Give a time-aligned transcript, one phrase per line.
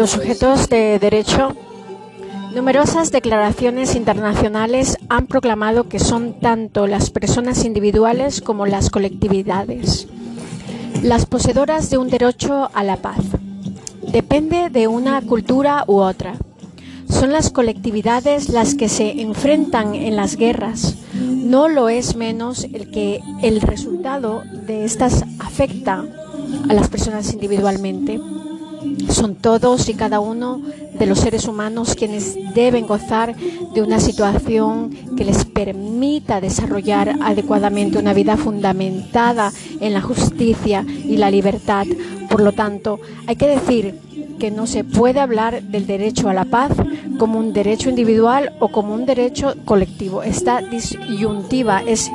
[0.00, 1.54] los sujetos de derecho,
[2.54, 10.08] numerosas declaraciones internacionales han proclamado que son tanto las personas individuales como las colectividades
[11.02, 13.18] las poseedoras de un derecho a la paz.
[14.10, 16.34] Depende de una cultura u otra.
[17.10, 20.96] Son las colectividades las que se enfrentan en las guerras.
[21.14, 26.06] No lo es menos el que el resultado de estas afecta
[26.70, 28.18] a las personas individualmente.
[29.10, 30.62] Son todos y cada uno
[30.98, 33.34] de los seres humanos quienes deben gozar
[33.74, 41.16] de una situación que les permita desarrollar adecuadamente una vida fundamentada en la justicia y
[41.16, 41.86] la libertad.
[42.30, 43.98] Por lo tanto, hay que decir
[44.38, 46.72] que no se puede hablar del derecho a la paz
[47.18, 50.22] como un derecho individual o como un derecho colectivo.
[50.22, 52.10] Esta disyuntiva es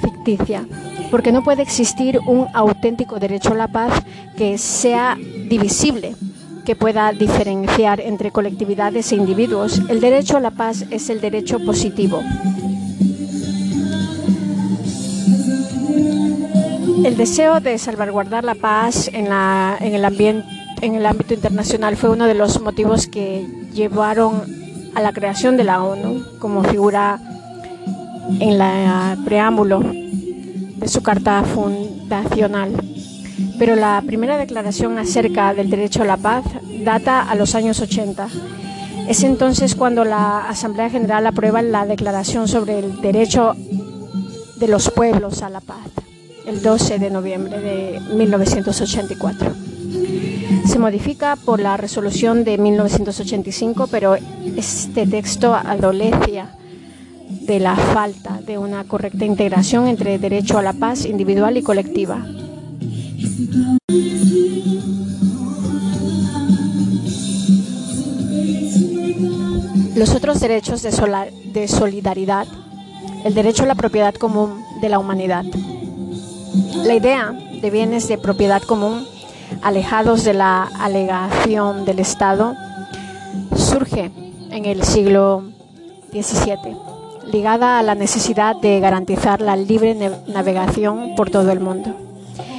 [0.00, 0.66] ficticia
[1.10, 3.92] porque no puede existir un auténtico derecho a la paz
[4.36, 5.16] que sea
[5.48, 6.14] divisible,
[6.68, 9.80] que pueda diferenciar entre colectividades e individuos.
[9.88, 12.20] El derecho a la paz es el derecho positivo.
[17.06, 20.46] El deseo de salvaguardar la paz en, en, el ambiente,
[20.82, 24.42] en el ámbito internacional fue uno de los motivos que llevaron
[24.94, 27.18] a la creación de la ONU como figura
[28.40, 32.72] en la preámbulo de su carta fundacional.
[33.58, 36.44] Pero la primera declaración acerca del derecho a la paz
[36.84, 38.28] data a los años 80.
[39.08, 43.54] Es entonces cuando la Asamblea General aprueba la declaración sobre el derecho
[44.56, 45.88] de los pueblos a la paz,
[46.46, 49.52] el 12 de noviembre de 1984.
[50.66, 54.16] Se modifica por la resolución de 1985, pero
[54.56, 56.50] este texto adolecía
[57.28, 62.24] de la falta de una correcta integración entre derecho a la paz individual y colectiva.
[69.96, 70.90] Los otros derechos de,
[71.52, 72.46] de solidaridad,
[73.24, 75.44] el derecho a la propiedad común de la humanidad.
[76.84, 79.04] La idea de bienes de propiedad común
[79.62, 82.54] alejados de la alegación del Estado
[83.56, 84.12] surge
[84.50, 85.42] en el siglo
[86.12, 86.76] XVII
[87.32, 89.94] ligada a la necesidad de garantizar la libre
[90.28, 92.07] navegación por todo el mundo.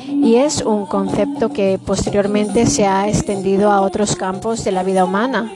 [0.10, 5.06] Y es un concepto que posteriormente se ha extendido a otros campos de la vida
[5.06, 5.52] humana.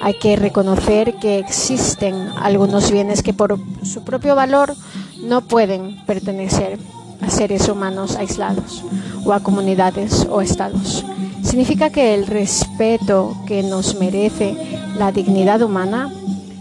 [0.00, 4.74] Hay que reconocer que existen algunos bienes que por su propio valor
[5.22, 6.78] no pueden pertenecer
[7.20, 8.82] a seres humanos aislados
[9.24, 11.04] o a comunidades o estados.
[11.42, 14.56] Significa que el respeto que nos merece
[14.98, 16.10] la dignidad humana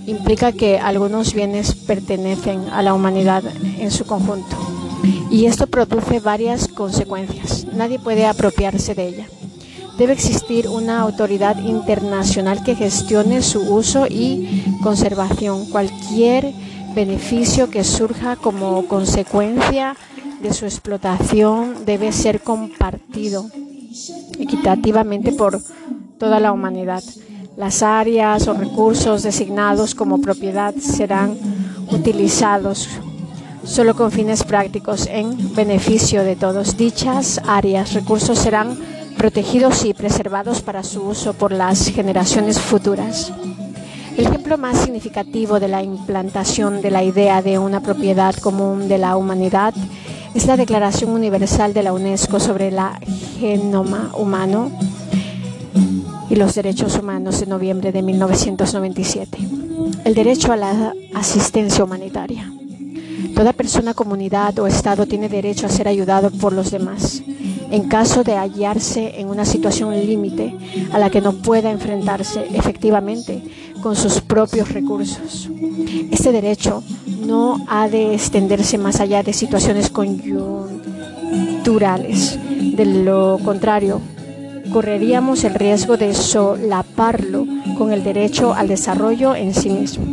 [0.05, 3.43] implica que algunos bienes pertenecen a la humanidad
[3.79, 4.80] en su conjunto.
[5.29, 7.65] Y esto produce varias consecuencias.
[7.73, 9.27] Nadie puede apropiarse de ella.
[9.97, 15.65] Debe existir una autoridad internacional que gestione su uso y conservación.
[15.69, 16.53] Cualquier
[16.95, 19.95] beneficio que surja como consecuencia
[20.41, 23.45] de su explotación debe ser compartido
[24.39, 25.61] equitativamente por
[26.17, 27.03] toda la humanidad.
[27.57, 31.37] Las áreas o recursos designados como propiedad serán
[31.91, 32.87] utilizados
[33.63, 36.77] solo con fines prácticos en beneficio de todos.
[36.77, 38.77] Dichas áreas, recursos serán
[39.17, 43.31] protegidos y preservados para su uso por las generaciones futuras.
[44.17, 48.97] El ejemplo más significativo de la implantación de la idea de una propiedad común de
[48.97, 49.73] la humanidad
[50.33, 52.79] es la Declaración Universal de la UNESCO sobre el
[53.39, 54.71] genoma humano
[56.29, 59.37] y los Derechos Humanos de noviembre de 1997.
[60.05, 62.51] El derecho a la asistencia humanitaria.
[63.35, 67.23] Toda persona, comunidad o Estado tiene derecho a ser ayudado por los demás
[67.71, 70.53] en caso de hallarse en una situación límite
[70.91, 73.41] a la que no pueda enfrentarse efectivamente
[73.81, 75.49] con sus propios recursos.
[76.11, 76.83] Este derecho
[77.25, 82.37] no ha de extenderse más allá de situaciones coyunturales.
[82.75, 84.01] De lo contrario,
[84.71, 87.47] correríamos el riesgo de solaparlo
[87.77, 90.03] con el derecho al desarrollo en sí mismo.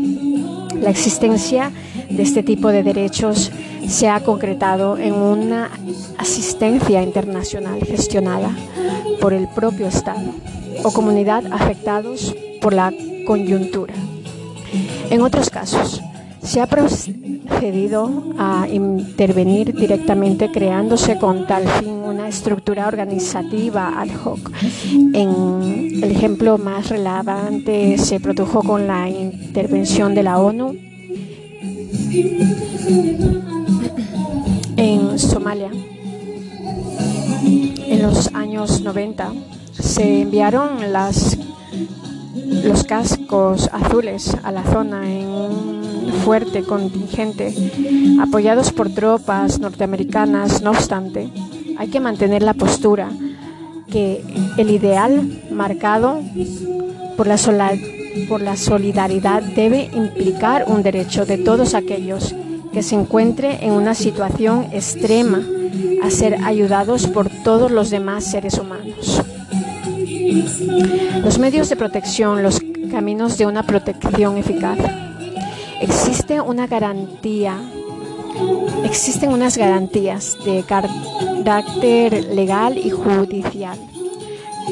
[0.80, 1.72] La existencia
[2.10, 3.50] de este tipo de derechos
[3.86, 5.70] se ha concretado en una
[6.18, 8.50] asistencia internacional gestionada
[9.20, 10.32] por el propio Estado
[10.84, 12.92] o comunidad afectados por la
[13.26, 13.94] coyuntura.
[15.10, 16.02] En otros casos,
[16.42, 24.50] se ha procedido a intervenir directamente creándose con tal fin una estructura organizativa ad hoc.
[25.12, 30.74] En el ejemplo más relevante se produjo con la intervención de la ONU
[34.76, 35.70] en Somalia
[37.44, 39.32] en los años 90
[39.72, 40.78] se enviaron
[42.64, 47.54] los cascos azules a la zona en un fuerte contingente,
[48.20, 50.62] apoyados por tropas norteamericanas.
[50.62, 51.28] No obstante,
[51.78, 53.08] hay que mantener la postura
[53.90, 54.22] que
[54.58, 56.20] el ideal marcado
[57.18, 57.36] por la,
[58.28, 62.32] por la solidaridad debe implicar un derecho de todos aquellos
[62.72, 65.42] que se encuentre en una situación extrema
[66.00, 69.20] a ser ayudados por todos los demás seres humanos.
[71.24, 72.60] Los medios de protección, los
[72.92, 74.78] caminos de una protección eficaz.
[75.80, 77.58] Existe una garantía,
[78.84, 83.76] existen unas garantías de carácter legal y judicial,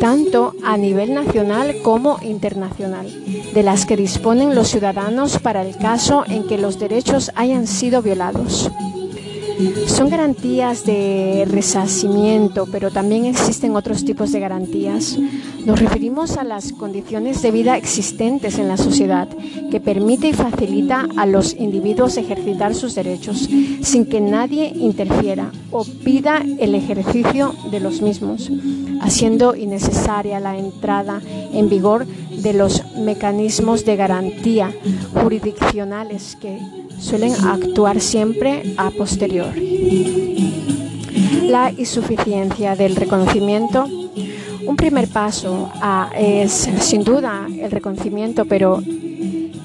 [0.00, 3.06] tanto a nivel nacional como internacional,
[3.54, 8.02] de las que disponen los ciudadanos para el caso en que los derechos hayan sido
[8.02, 8.70] violados.
[9.86, 15.18] Son garantías de resarcimiento, pero también existen otros tipos de garantías.
[15.64, 19.28] Nos referimos a las condiciones de vida existentes en la sociedad
[19.70, 23.48] que permite y facilita a los individuos ejercitar sus derechos
[23.82, 28.50] sin que nadie interfiera o pida el ejercicio de los mismos,
[29.00, 31.22] haciendo innecesaria la entrada
[31.52, 34.72] en vigor de los mecanismos de garantía
[35.14, 36.58] jurisdiccionales que
[36.98, 39.54] suelen actuar siempre a posterior.
[41.44, 43.86] La insuficiencia del reconocimiento.
[44.66, 45.70] Un primer paso
[46.16, 48.82] es sin duda el reconocimiento, pero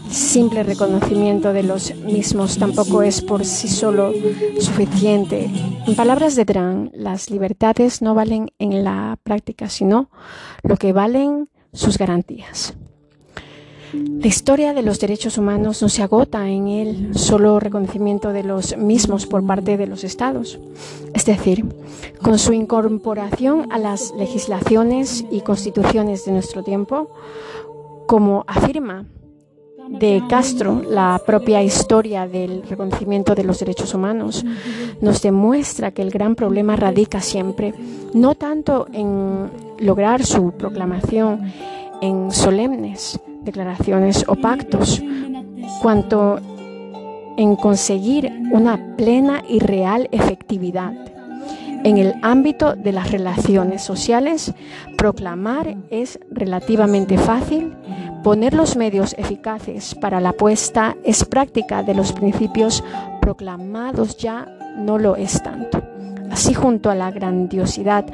[0.10, 4.14] simple reconocimiento de los mismos tampoco es por sí solo
[4.60, 5.50] suficiente.
[5.88, 10.10] En palabras de Dran, las libertades no valen en la práctica, sino
[10.64, 12.76] lo que valen sus garantías.
[13.94, 18.78] La historia de los derechos humanos no se agota en el solo reconocimiento de los
[18.78, 20.60] mismos por parte de los estados.
[21.14, 21.66] Es decir,
[22.22, 27.12] con su incorporación a las legislaciones y constituciones de nuestro tiempo,
[28.08, 29.06] como afirma
[29.90, 34.46] de Castro, la propia historia del reconocimiento de los derechos humanos
[35.02, 37.74] nos demuestra que el gran problema radica siempre
[38.14, 41.52] no tanto en lograr su proclamación
[42.02, 45.02] en solemnes declaraciones o pactos,
[45.82, 46.40] cuanto
[47.38, 50.94] en conseguir una plena y real efectividad.
[51.84, 54.54] En el ámbito de las relaciones sociales,
[54.98, 57.74] proclamar es relativamente fácil,
[58.24, 62.84] poner los medios eficaces para la puesta es práctica de los principios
[63.20, 64.48] proclamados ya
[64.78, 65.91] no lo es tanto.
[66.32, 68.06] Así junto a la grandiosidad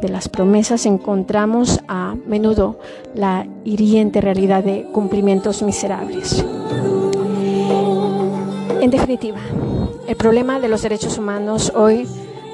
[0.00, 2.78] de las promesas encontramos a menudo
[3.14, 6.44] la hiriente realidad de cumplimientos miserables.
[8.80, 9.38] En definitiva,
[10.06, 12.06] el problema de los derechos humanos hoy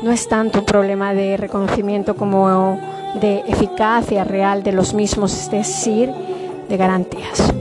[0.02, 2.78] no es tanto un problema de reconocimiento como
[3.20, 6.10] de eficacia real de los mismos, es decir,
[6.68, 7.52] de garantías.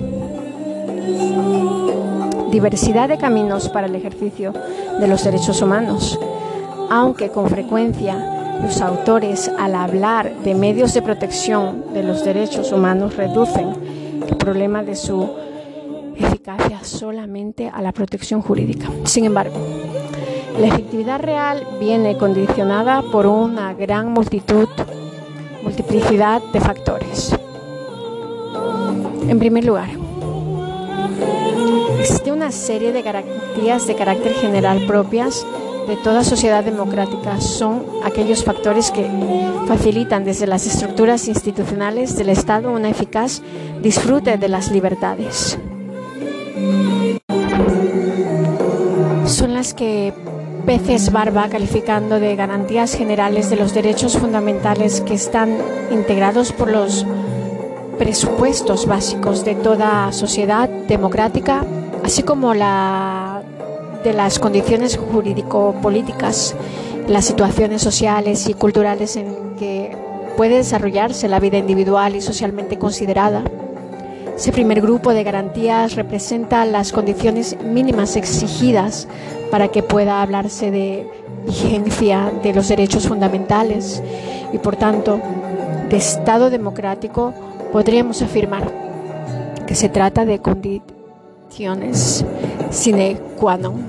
[2.51, 4.53] Diversidad de caminos para el ejercicio
[4.99, 6.17] de los derechos humanos
[6.89, 13.15] aunque con frecuencia los autores al hablar de medios de protección de los derechos humanos
[13.15, 13.73] reducen
[14.27, 15.29] el problema de su
[16.15, 18.89] eficacia solamente a la protección jurídica.
[19.05, 19.55] Sin embargo,
[20.59, 24.67] la efectividad real viene condicionada por una gran multitud,
[25.63, 27.33] multiplicidad de factores.
[29.29, 29.89] En primer lugar,
[31.99, 35.45] existe una serie de garantías de carácter general propias
[35.89, 39.09] de toda sociedad democrática son aquellos factores que
[39.67, 43.41] facilitan desde las estructuras institucionales del Estado una eficaz
[43.81, 45.57] disfrute de las libertades.
[49.25, 50.13] Son las que
[50.67, 55.57] Peces Barba calificando de garantías generales de los derechos fundamentales que están
[55.89, 57.03] integrados por los
[57.97, 61.65] presupuestos básicos de toda sociedad democrática,
[62.03, 63.28] así como la
[64.03, 66.55] de las condiciones jurídico-políticas,
[67.07, 69.95] las situaciones sociales y culturales en que
[70.37, 73.43] puede desarrollarse la vida individual y socialmente considerada.
[74.35, 79.07] Ese primer grupo de garantías representa las condiciones mínimas exigidas
[79.51, 81.09] para que pueda hablarse de
[81.45, 84.01] vigencia de los derechos fundamentales
[84.53, 85.19] y por tanto
[85.89, 87.33] de Estado democrático
[87.73, 88.71] podríamos afirmar
[89.67, 92.23] que se trata de condiciones
[92.69, 93.81] sine qua non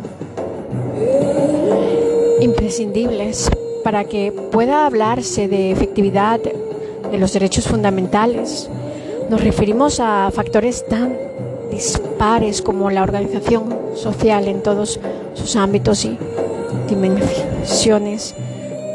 [2.40, 3.50] imprescindibles
[3.84, 8.70] para que pueda hablarse de efectividad de los derechos fundamentales.
[9.28, 11.16] Nos referimos a factores tan
[11.70, 14.98] dispares como la organización social en todos
[15.34, 16.18] sus ámbitos y
[16.88, 18.34] dimensiones,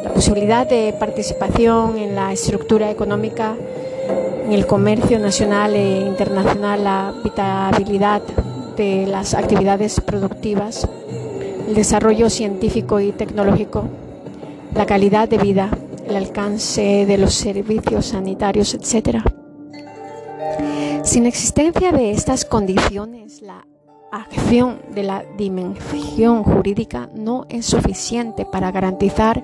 [0.04, 3.56] la posibilidad de participación en la estructura económica,
[4.46, 8.22] en el comercio nacional e internacional, la vitabilidad
[8.76, 10.88] de las actividades productivas,
[11.68, 13.86] el desarrollo científico y tecnológico,
[14.74, 15.70] la calidad de vida,
[16.08, 19.20] el alcance de los servicios sanitarios, etc.
[21.04, 23.66] Sin existencia de estas condiciones, la
[24.16, 29.44] acción de la dimensión jurídica no es suficiente para garantizar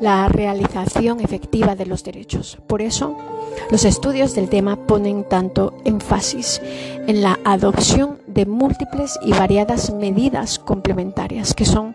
[0.00, 2.58] la realización efectiva de los derechos.
[2.66, 3.16] Por eso,
[3.70, 10.58] los estudios del tema ponen tanto énfasis en la adopción de múltiples y variadas medidas
[10.58, 11.94] complementarias que son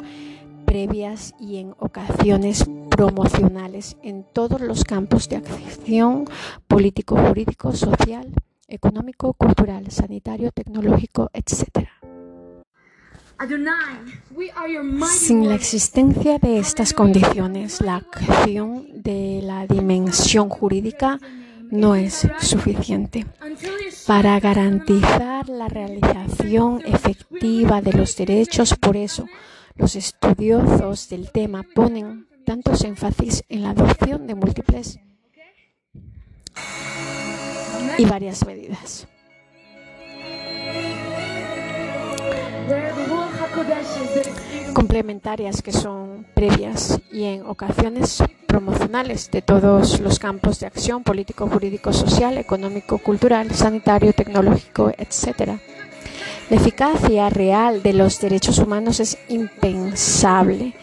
[0.66, 6.26] previas y en ocasiones promocionales en todos los campos de acción
[6.68, 8.34] político, jurídico, social,
[8.68, 11.93] económico, cultural, sanitario, tecnológico, etc.
[15.10, 21.20] Sin la existencia de estas condiciones, la acción de la dimensión jurídica
[21.70, 23.26] no es suficiente.
[24.08, 29.28] Para garantizar la realización efectiva de los derechos, por eso,
[29.76, 35.00] los estudiosos del tema ponen tantos énfasis en la adopción de múltiples
[37.98, 39.08] y varias medidas.
[44.74, 51.48] Complementarias que son previas y en ocasiones promocionales de todos los campos de acción político,
[51.48, 55.60] jurídico, social, económico, cultural, sanitario, tecnológico, etc.
[56.50, 60.74] La eficacia real de los derechos humanos es impensable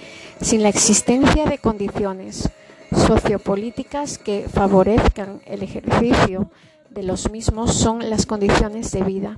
[0.40, 2.48] sin la existencia de condiciones
[2.90, 6.50] sociopolíticas que favorezcan el ejercicio
[6.90, 9.36] de los mismos son las condiciones de vida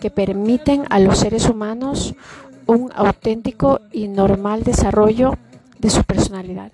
[0.00, 2.14] que permiten a los seres humanos
[2.66, 5.36] un auténtico y normal desarrollo
[5.78, 6.72] de su personalidad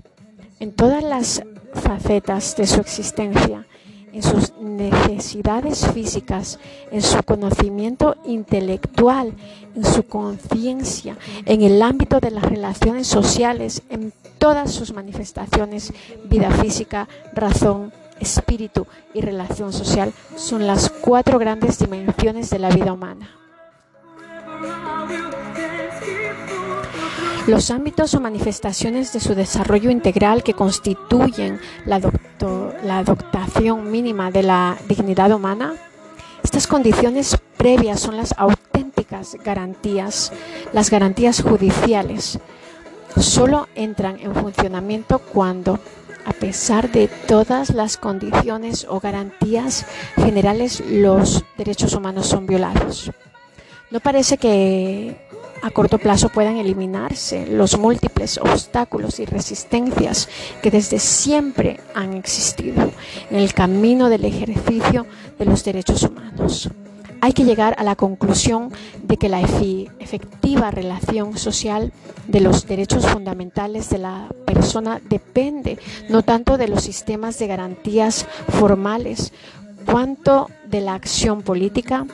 [0.61, 1.43] en todas las
[1.73, 3.67] facetas de su existencia,
[4.13, 6.59] en sus necesidades físicas,
[6.93, 9.33] en su conocimiento intelectual,
[9.75, 11.17] en su conciencia,
[11.47, 15.93] en el ámbito de las relaciones sociales, en todas sus manifestaciones,
[16.29, 22.93] vida física, razón, espíritu y relación social, son las cuatro grandes dimensiones de la vida
[22.93, 23.40] humana.
[27.47, 32.01] Los ámbitos o manifestaciones de su desarrollo integral que constituyen la,
[32.99, 35.75] adoptación mínima de la dignidad humana,
[36.45, 40.33] estas condiciones previas son las auténticas garantías,
[40.73, 42.39] las garantías judiciales.
[43.17, 45.81] Solo entran en funcionamiento cuando,
[46.25, 53.11] a pesar de todas las condiciones o garantías generales, los derechos humanos son violados.
[53.91, 55.17] No parece que
[55.63, 60.29] a corto plazo puedan eliminarse los múltiples obstáculos y resistencias
[60.63, 62.93] que desde siempre han existido
[63.31, 65.07] en el camino del ejercicio
[65.39, 66.71] de los derechos humanos.
[67.21, 71.93] Hay que llegar a la conclusión de que la efectiva relación social
[72.29, 75.79] de los derechos fundamentales de la persona depende
[76.09, 79.33] no tanto de los sistemas de garantías formales,
[79.85, 82.07] cuanto de la acción política,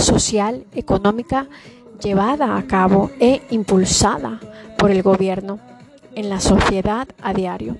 [0.00, 1.48] social, económica
[2.02, 4.40] llevada a cabo e impulsada
[4.78, 5.60] por el gobierno
[6.14, 7.76] en la sociedad a diario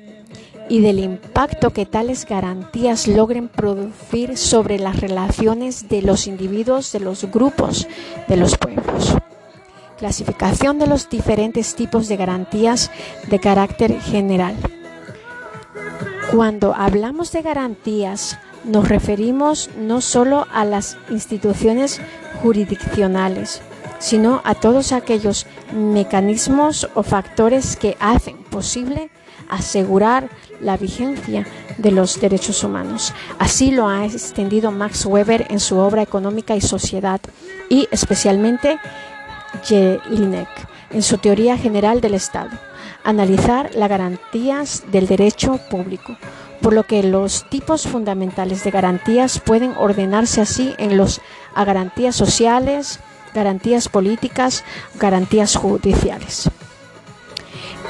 [0.69, 7.00] y del impacto que tales garantías logren producir sobre las relaciones de los individuos, de
[7.00, 7.87] los grupos,
[8.28, 9.14] de los pueblos.
[9.99, 12.90] Clasificación de los diferentes tipos de garantías
[13.28, 14.57] de carácter general.
[16.33, 22.00] Cuando hablamos de garantías, nos referimos no solo a las instituciones
[22.42, 23.61] jurisdiccionales,
[23.99, 29.11] sino a todos aquellos mecanismos o factores que hacen posible
[29.49, 30.28] asegurar
[30.61, 31.47] la vigencia
[31.78, 33.12] de los derechos humanos.
[33.38, 37.21] Así lo ha extendido Max Weber en su obra Económica y Sociedad
[37.69, 38.78] y especialmente
[39.64, 40.49] Jelinek
[40.90, 42.50] en su Teoría General del Estado.
[43.04, 46.16] Analizar las garantías del derecho público,
[46.62, 51.21] por lo que los tipos fundamentales de garantías pueden ordenarse así en los
[51.54, 53.00] a garantías sociales,
[53.35, 54.64] garantías políticas,
[54.99, 56.50] garantías judiciales.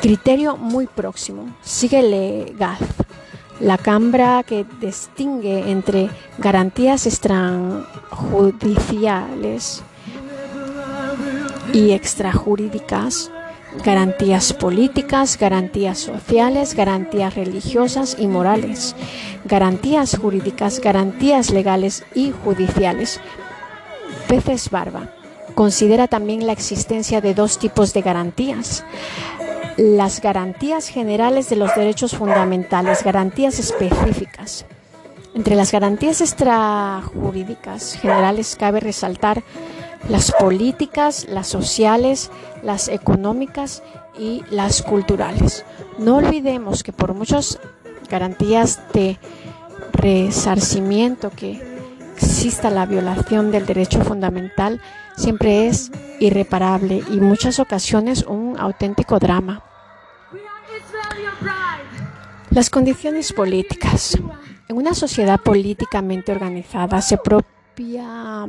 [0.01, 1.55] Criterio muy próximo.
[1.63, 2.79] Sigue Legaz,
[3.61, 9.85] la cámara que distingue entre garantías extrajudiciales
[11.73, 13.31] y extrajurídicas,
[13.85, 18.95] garantías políticas, garantías sociales, garantías religiosas y morales,
[19.45, 23.21] garantías jurídicas, garantías legales y judiciales.
[24.29, 25.09] Peces barba
[25.55, 28.85] considera también la existencia de dos tipos de garantías.
[29.79, 34.67] las garantías generales de los derechos fundamentales, garantías específicas.
[35.35, 39.43] Entre las garantías extrajurídicas generales cabe resaltar
[40.09, 42.31] las políticas, las sociales,
[42.63, 43.83] las económicas
[44.19, 45.65] y las culturales.
[45.99, 47.59] No olvidemos que por muchas
[48.11, 49.19] garantías de
[49.93, 51.61] resarcimiento que
[52.17, 54.81] exista la violación del derecho fundamental,
[55.17, 55.91] siempre es
[56.21, 59.63] irreparable y muchas ocasiones un auténtico drama.
[62.51, 64.19] Las condiciones políticas.
[64.69, 68.47] En una sociedad políticamente organizada se propicia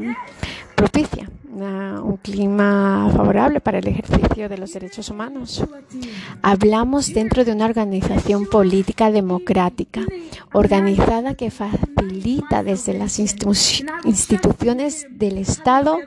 [1.56, 5.64] un clima favorable para el ejercicio de los derechos humanos.
[6.42, 10.02] Hablamos dentro de una organización política democrática,
[10.52, 16.00] organizada que facilita desde las instituciones del Estado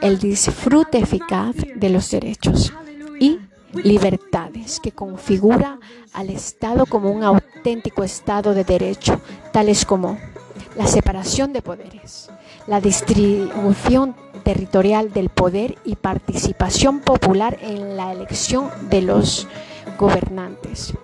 [0.00, 2.72] el disfrute eficaz de los derechos
[3.18, 3.38] y
[3.74, 5.78] libertades, que configura
[6.12, 9.20] al Estado como un auténtico Estado de derecho,
[9.52, 10.18] tales como
[10.78, 12.30] la separación de poderes,
[12.68, 19.48] la distribución territorial del poder y participación popular en la elección de los
[19.98, 20.94] gobernantes.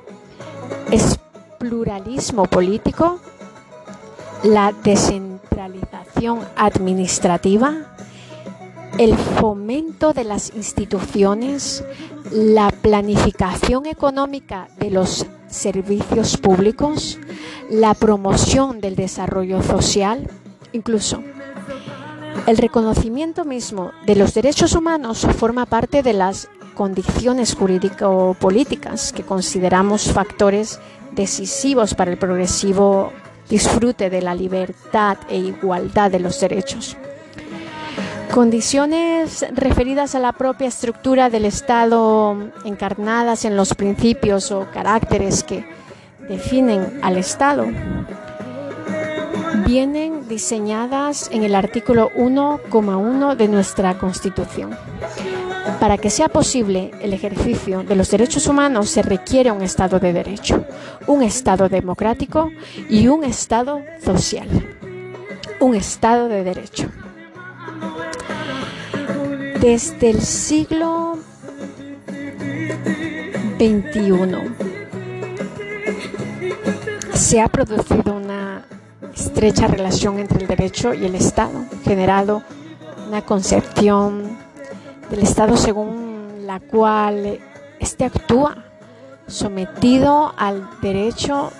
[0.93, 1.19] Es
[1.59, 3.19] pluralismo político,
[4.45, 7.97] la descentralización administrativa,
[8.97, 11.83] el fomento de las instituciones,
[12.31, 17.19] la planificación económica de los servicios públicos,
[17.71, 20.29] la promoción del desarrollo social,
[20.73, 21.23] incluso
[22.47, 30.13] el reconocimiento mismo de los derechos humanos forma parte de las condiciones jurídico-políticas que consideramos
[30.13, 30.81] factores
[31.13, 33.13] decisivos para el progresivo
[33.49, 36.97] disfrute de la libertad e igualdad de los derechos.
[38.35, 45.65] Condiciones referidas a la propia estructura del Estado encarnadas en los principios o caracteres que
[46.29, 47.65] definen al Estado
[49.65, 54.77] vienen diseñadas en el artículo 1,1 de nuestra Constitución.
[55.79, 60.13] Para que sea posible el ejercicio de los derechos humanos se requiere un Estado de
[60.13, 60.65] Derecho,
[61.07, 62.51] un Estado democrático
[62.91, 64.49] y un Estado social.
[65.61, 66.89] Un Estado de Derecho.
[69.65, 71.17] Desde el siglo
[73.57, 74.13] XXI
[77.15, 78.67] se ha producido una
[79.15, 82.43] estrecha relación entre el derecho y el Estado, generado
[83.09, 84.37] una concepción
[85.09, 87.41] del Estado según la cual
[87.81, 88.67] éste actúa
[89.27, 91.51] sometido al derecho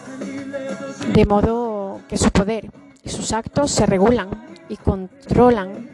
[1.15, 2.71] de modo que su poder
[3.03, 4.29] y sus actos se regulan
[4.69, 5.89] y controlan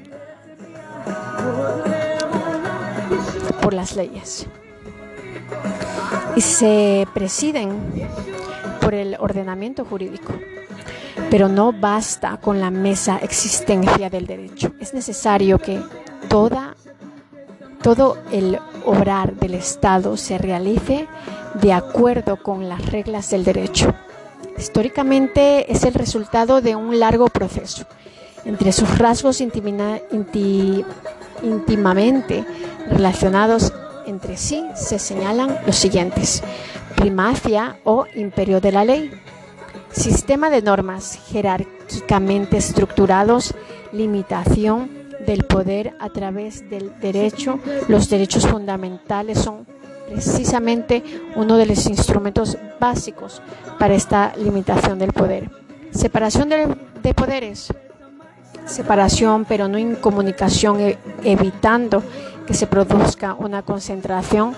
[3.60, 4.46] por las leyes
[6.36, 7.78] y se presiden
[8.80, 10.32] por el ordenamiento jurídico.
[11.30, 14.72] Pero no basta con la mesa existencia del derecho.
[14.80, 15.80] Es necesario que
[16.28, 16.74] toda,
[17.82, 21.06] todo el obrar del Estado se realice
[21.60, 23.94] de acuerdo con las reglas del derecho.
[24.58, 27.86] Históricamente es el resultado de un largo proceso.
[28.44, 29.40] Entre sus rasgos
[31.42, 32.44] íntimamente
[32.88, 33.72] relacionados
[34.06, 36.42] entre sí se señalan los siguientes.
[36.96, 39.10] Primacia o imperio de la ley
[39.92, 43.54] Sistema de normas jerárquicamente estructurados,
[43.92, 44.88] limitación
[45.26, 47.58] del poder a través del derecho.
[47.88, 49.66] Los derechos fundamentales son
[50.08, 51.02] precisamente
[51.34, 53.42] uno de los instrumentos básicos
[53.80, 55.50] para esta limitación del poder.
[55.90, 57.72] Separación de, poderes.
[58.70, 62.04] Separación, pero no incomunicación, e, evitando
[62.46, 64.54] que se produzca una concentración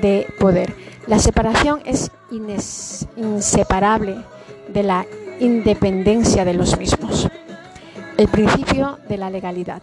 [0.00, 0.74] de poder.
[1.06, 2.10] La separación es
[3.16, 4.16] inseparable
[4.72, 5.06] de la
[5.40, 7.28] independencia de los mismos.
[8.16, 9.82] El principio de la legalidad.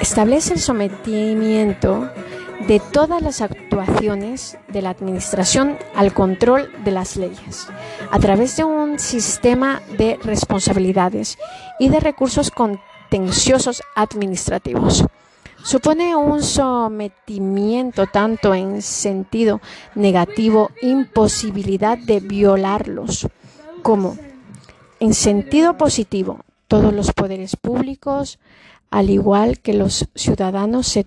[0.00, 2.10] Establece el sometimiento
[2.66, 7.68] de todas las actuaciones de la Administración al control de las leyes,
[8.10, 11.38] a través de un sistema de responsabilidades
[11.78, 15.04] y de recursos contenciosos administrativos.
[15.62, 19.60] Supone un sometimiento tanto en sentido
[19.94, 23.26] negativo, imposibilidad de violarlos,
[23.82, 24.16] como
[25.00, 28.38] en sentido positivo, todos los poderes públicos,
[28.90, 31.06] al igual que los ciudadanos, se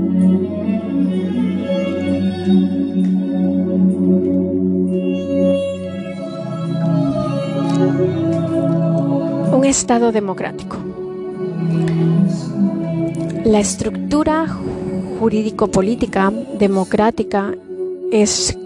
[9.61, 10.75] Un Estado democrático.
[13.45, 14.47] La estructura
[15.19, 17.53] jurídico-política democrática
[18.11, 18.57] es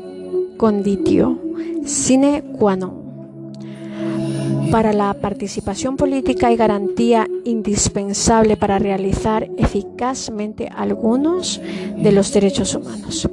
[0.55, 1.37] conditio
[1.83, 2.95] sine qua non
[4.71, 11.59] para la participación política y garantía indispensable para realizar eficazmente algunos
[11.97, 13.27] de los derechos humanos.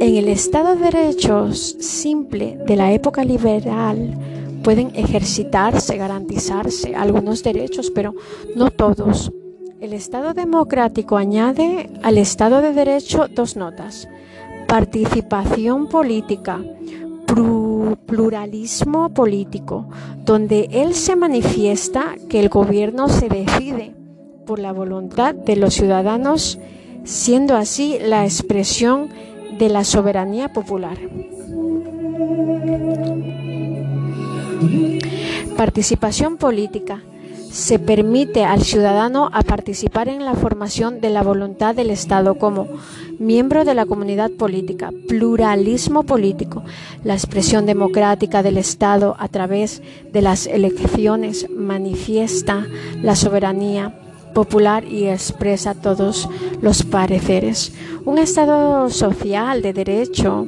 [0.00, 4.18] En el Estado de Derechos simple de la época liberal
[4.66, 8.16] pueden ejercitarse, garantizarse algunos derechos, pero
[8.56, 9.30] no todos.
[9.80, 14.08] El Estado democrático añade al Estado de Derecho dos notas.
[14.66, 16.60] Participación política,
[18.06, 19.86] pluralismo político,
[20.24, 23.94] donde él se manifiesta que el gobierno se decide
[24.46, 26.58] por la voluntad de los ciudadanos,
[27.04, 29.10] siendo así la expresión
[29.60, 30.98] de la soberanía popular.
[35.56, 37.02] Participación política.
[37.50, 42.68] Se permite al ciudadano a participar en la formación de la voluntad del Estado como
[43.18, 46.64] miembro de la comunidad política, pluralismo político,
[47.02, 52.66] la expresión democrática del Estado a través de las elecciones manifiesta
[53.02, 53.98] la soberanía
[54.34, 56.28] popular y expresa todos
[56.60, 57.72] los pareceres.
[58.04, 60.46] Un Estado social de derecho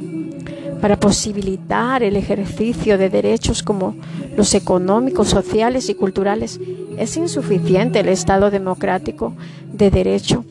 [0.81, 3.97] para posibilitar el ejercicio de derechos como
[4.37, 6.61] los económicos, sociales y culturales,
[6.97, 9.35] es insuficiente el Estado democrático
[9.73, 10.45] de derecho.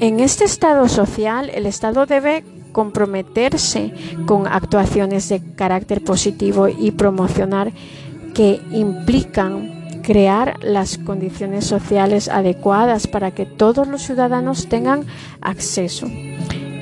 [0.00, 3.92] En este Estado social, el Estado debe comprometerse
[4.26, 7.72] con actuaciones de carácter positivo y promocionar
[8.34, 15.04] que implican crear las condiciones sociales adecuadas para que todos los ciudadanos tengan
[15.40, 16.08] acceso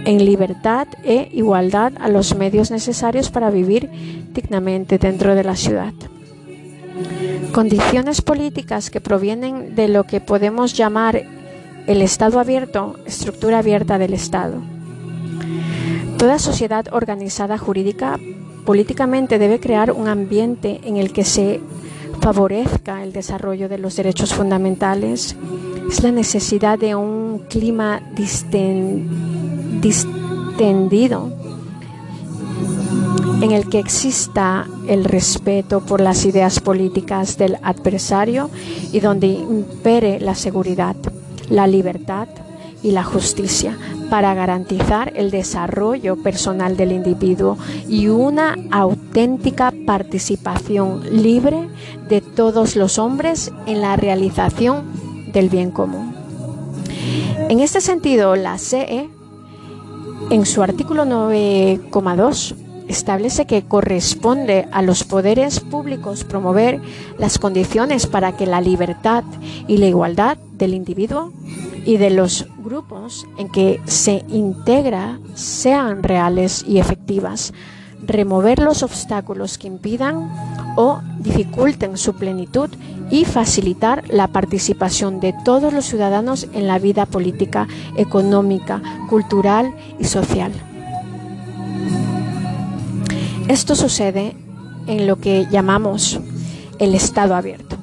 [0.06, 3.90] en libertad e igualdad a los medios necesarios para vivir
[4.32, 5.92] dignamente dentro de la ciudad.
[7.52, 11.22] Condiciones políticas que provienen de lo que podemos llamar
[11.86, 14.62] el Estado abierto, estructura abierta del Estado.
[16.18, 18.18] Toda sociedad organizada jurídica
[18.64, 21.60] políticamente debe crear un ambiente en el que se
[22.20, 25.36] favorezca el desarrollo de los derechos fundamentales.
[25.90, 29.25] Es la necesidad de un clima distendido
[29.80, 31.30] distendido
[33.42, 38.50] en el que exista el respeto por las ideas políticas del adversario
[38.92, 40.96] y donde impere la seguridad,
[41.50, 42.28] la libertad
[42.82, 43.76] y la justicia
[44.10, 47.58] para garantizar el desarrollo personal del individuo
[47.88, 51.68] y una auténtica participación libre
[52.08, 54.84] de todos los hombres en la realización
[55.32, 56.14] del bien común.
[57.48, 59.08] En este sentido, la CE
[60.30, 62.56] en su artículo 9,2
[62.88, 66.80] establece que corresponde a los poderes públicos promover
[67.18, 69.24] las condiciones para que la libertad
[69.66, 71.32] y la igualdad del individuo
[71.84, 77.52] y de los grupos en que se integra sean reales y efectivas,
[78.06, 80.30] remover los obstáculos que impidan
[80.76, 82.70] o dificulten su plenitud
[83.10, 90.04] y facilitar la participación de todos los ciudadanos en la vida política, económica, cultural y
[90.04, 90.52] social.
[93.48, 94.36] Esto sucede
[94.86, 96.20] en lo que llamamos
[96.78, 97.76] el Estado abierto,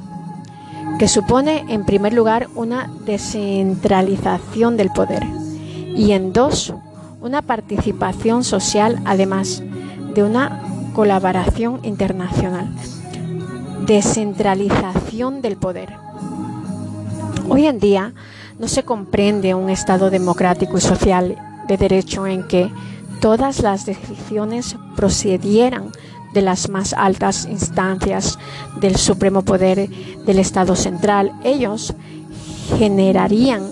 [0.99, 5.23] que supone en primer lugar una descentralización del poder
[5.95, 6.73] y en dos,
[7.21, 9.63] una participación social además
[10.13, 10.61] de una
[10.93, 12.69] colaboración internacional
[13.85, 15.89] descentralización del poder.
[17.49, 18.13] Hoy en día
[18.59, 21.35] no se comprende un Estado democrático y social
[21.67, 22.71] de derecho en que
[23.19, 25.91] todas las decisiones procedieran
[26.33, 28.39] de las más altas instancias
[28.79, 29.89] del supremo poder
[30.25, 31.33] del Estado central.
[31.43, 31.93] Ellos
[32.77, 33.63] generarían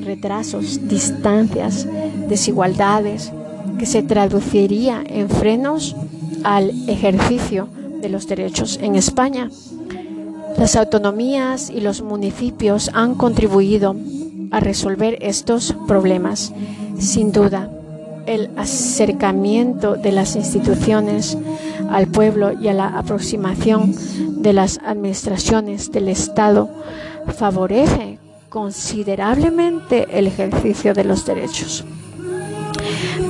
[0.00, 1.86] retrasos, distancias,
[2.28, 3.32] desigualdades,
[3.78, 5.96] que se traduciría en frenos
[6.44, 7.68] al ejercicio
[8.00, 9.50] de los derechos en España.
[10.58, 13.94] Las autonomías y los municipios han contribuido
[14.50, 16.52] a resolver estos problemas.
[16.98, 17.70] Sin duda,
[18.26, 21.36] el acercamiento de las instituciones
[21.90, 23.94] al pueblo y a la aproximación
[24.42, 26.70] de las administraciones del Estado
[27.36, 31.84] favorece considerablemente el ejercicio de los derechos.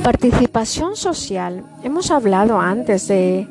[0.03, 1.65] Participación social.
[1.83, 3.47] Hemos hablado antes de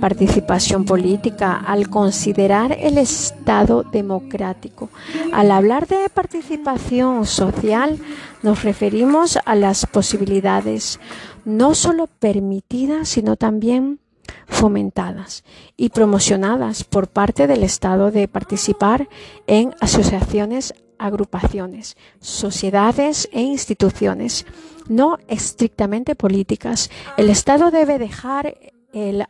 [0.00, 4.88] participación política, al considerar el Estado democrático.
[5.32, 7.98] Al hablar de participación social,
[8.42, 10.98] nos referimos a las posibilidades
[11.44, 14.00] no solo permitidas, sino también
[14.46, 15.44] fomentadas
[15.76, 19.08] y promocionadas por parte del Estado de participar
[19.46, 24.46] en asociaciones, agrupaciones, sociedades e instituciones
[24.90, 26.90] no estrictamente políticas.
[27.16, 28.56] El Estado debe dejar
[28.92, 29.24] el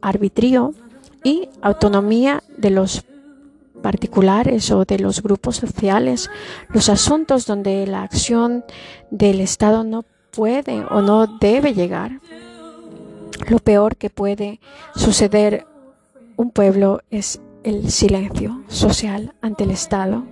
[0.00, 0.72] arbitrio
[1.24, 3.04] y autonomía de los
[3.82, 6.30] particulares o de los grupos sociales,
[6.68, 8.64] los asuntos donde la acción
[9.10, 12.20] del Estado no puede o no debe llegar.
[13.48, 14.60] Lo peor que puede
[14.94, 15.66] suceder
[16.36, 20.22] un pueblo es el silencio social ante el Estado,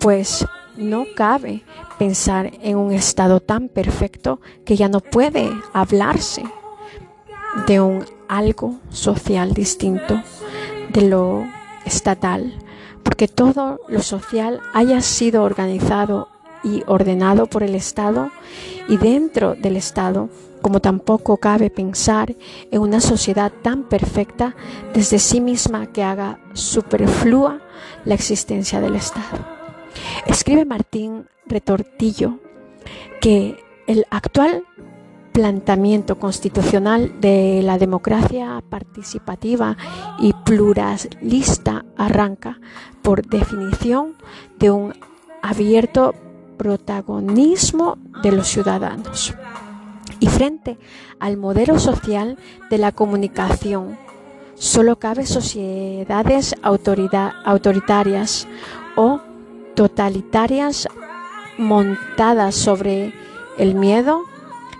[0.00, 0.44] pues
[0.76, 1.62] no cabe
[1.98, 6.44] pensar en un Estado tan perfecto que ya no puede hablarse
[7.66, 10.22] de un algo social distinto
[10.92, 11.44] de lo
[11.84, 12.54] estatal,
[13.02, 16.28] porque todo lo social haya sido organizado
[16.62, 18.30] y ordenado por el Estado
[18.88, 20.28] y dentro del Estado,
[20.62, 22.34] como tampoco cabe pensar
[22.70, 24.56] en una sociedad tan perfecta
[24.92, 27.60] desde sí misma que haga superflua
[28.04, 29.55] la existencia del Estado.
[30.26, 32.38] Escribe Martín Retortillo
[33.20, 33.56] que
[33.86, 34.64] el actual
[35.32, 39.76] planteamiento constitucional de la democracia participativa
[40.18, 42.58] y pluralista arranca,
[43.02, 44.14] por definición,
[44.58, 44.94] de un
[45.42, 46.14] abierto
[46.56, 49.34] protagonismo de los ciudadanos.
[50.20, 50.78] Y frente
[51.20, 52.38] al modelo social
[52.70, 53.98] de la comunicación,
[54.54, 58.48] solo cabe sociedades autoritarias
[58.96, 59.20] o
[59.76, 60.88] totalitarias
[61.58, 63.14] montadas sobre
[63.56, 64.24] el miedo,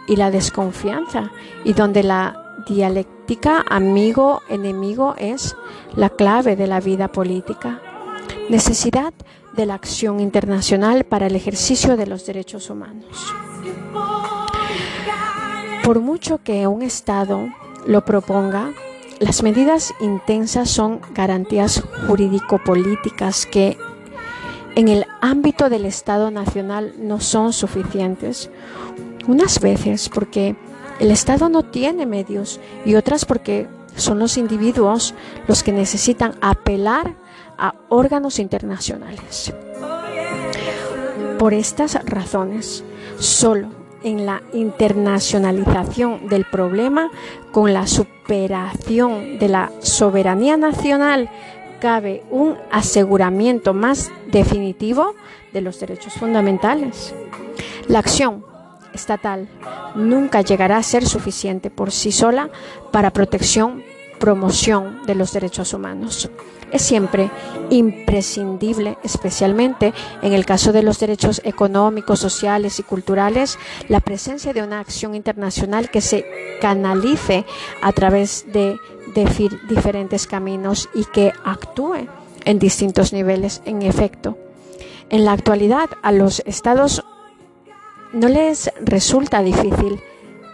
[0.07, 1.31] y la desconfianza,
[1.65, 5.57] y donde la dialéctica amigo-enemigo es
[5.95, 7.81] la clave de la vida política.
[8.49, 9.13] Necesidad
[9.55, 13.35] de la acción internacional para el ejercicio de los derechos humanos.
[15.83, 17.49] Por mucho que un Estado
[17.87, 18.73] lo proponga,
[19.19, 23.79] las medidas intensas son garantías jurídico-políticas que
[24.77, 28.51] en el ámbito del Estado nacional no son suficientes.
[29.27, 30.55] Unas veces porque
[31.01, 35.15] el Estado no tiene medios y otras porque son los individuos
[35.49, 37.15] los que necesitan apelar
[37.57, 39.53] a órganos internacionales.
[41.39, 42.85] Por estas razones,
[43.19, 43.69] solo
[44.03, 47.11] en la internacionalización del problema,
[47.51, 51.31] con la superación de la soberanía nacional,
[51.81, 55.15] cabe un aseguramiento más definitivo
[55.53, 57.15] de los derechos fundamentales.
[57.89, 58.45] La acción
[58.93, 59.49] estatal
[59.95, 62.51] nunca llegará a ser suficiente por sí sola
[62.91, 63.83] para protección,
[64.19, 66.31] promoción de los derechos humanos.
[66.73, 67.31] Es siempre
[67.71, 73.57] imprescindible, especialmente en el caso de los derechos económicos, sociales y culturales,
[73.89, 76.27] la presencia de una acción internacional que se
[76.61, 77.45] canalice
[77.83, 78.79] a través de,
[79.69, 82.07] diferentes caminos y que actúe
[82.45, 83.63] en distintos niveles.
[83.65, 84.37] En efecto,
[85.11, 87.05] en la actualidad a los Estados
[88.13, 90.01] no les resulta difícil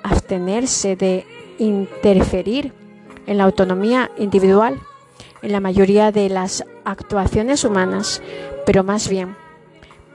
[0.03, 1.27] abstenerse de
[1.59, 2.73] interferir
[3.27, 4.81] en la autonomía individual
[5.43, 8.23] en la mayoría de las actuaciones humanas,
[8.65, 9.37] pero más bien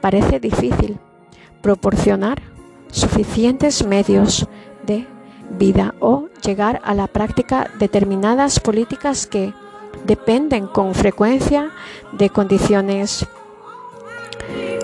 [0.01, 0.97] parece difícil
[1.61, 2.41] proporcionar
[2.91, 4.47] suficientes medios
[4.85, 5.05] de
[5.49, 9.53] vida o llegar a la práctica determinadas políticas que
[10.05, 11.71] dependen con frecuencia
[12.11, 13.25] de condiciones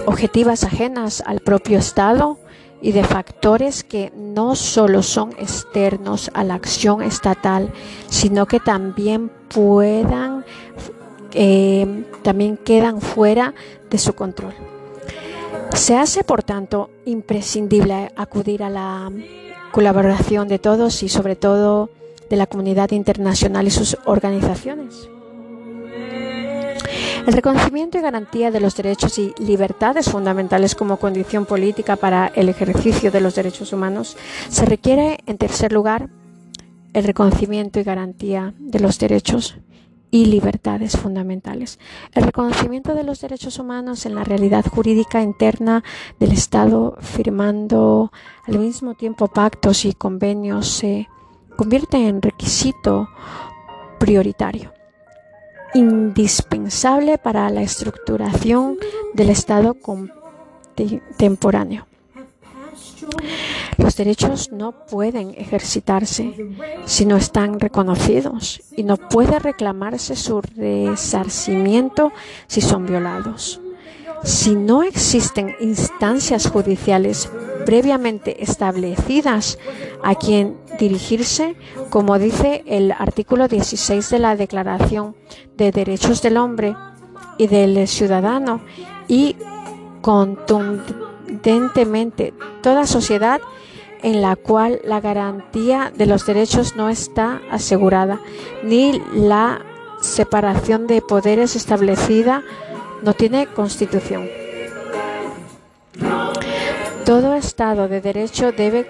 [0.06, 2.38] objetivas ajenas al propio Estado
[2.82, 7.72] y de factores que no solo son externos a la acción estatal,
[8.10, 10.44] sino que también puedan,
[11.34, 13.54] eh, también quedan fuera
[13.90, 14.54] de su control.
[15.74, 19.10] Se hace, por tanto, imprescindible acudir a la
[19.74, 21.90] colaboración de todos y sobre todo
[22.30, 25.10] de la comunidad internacional y sus organizaciones.
[27.26, 32.50] El reconocimiento y garantía de los derechos y libertades fundamentales como condición política para el
[32.50, 34.16] ejercicio de los derechos humanos
[34.48, 36.08] se requiere, en tercer lugar,
[36.94, 39.58] el reconocimiento y garantía de los derechos
[40.14, 41.80] y libertades fundamentales.
[42.14, 45.84] El reconocimiento de los derechos humanos en la realidad jurídica interna
[46.20, 48.12] del Estado, firmando
[48.46, 51.10] al mismo tiempo pactos y convenios, se
[51.58, 53.10] convierte en requisito
[53.98, 54.72] prioritario
[55.74, 58.78] indispensable para la estructuración
[59.16, 59.74] del Estado
[60.76, 61.88] contemporáneo.
[63.78, 66.34] Los derechos no pueden ejercitarse
[66.86, 72.12] si no están reconocidos y no puede reclamarse su resarcimiento
[72.48, 73.60] si son violados.
[74.24, 77.30] Si no existen instancias judiciales
[77.66, 79.58] previamente establecidas
[80.02, 81.56] a quien dirigirse,
[81.90, 85.16] como dice el artículo 16 de la Declaración
[85.58, 86.76] de Derechos del Hombre
[87.38, 88.62] y del Ciudadano,
[89.08, 89.38] y
[90.02, 93.40] contundentemente toda sociedad
[94.04, 98.20] en la cual la garantía de los derechos no está asegurada,
[98.64, 99.62] ni la
[100.02, 102.44] separación de poderes establecida
[103.02, 104.28] no tiene constitución.
[107.06, 108.90] Todo Estado de Derecho debe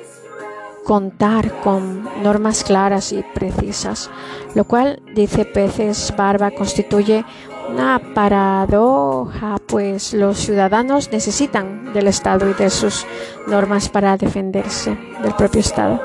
[0.84, 4.10] contar con normas claras y precisas,
[4.54, 7.26] lo cual, dice Peces Barba, constituye
[7.70, 13.06] una paradoja, pues los ciudadanos necesitan del Estado y de sus
[13.48, 16.02] normas para defenderse del propio Estado.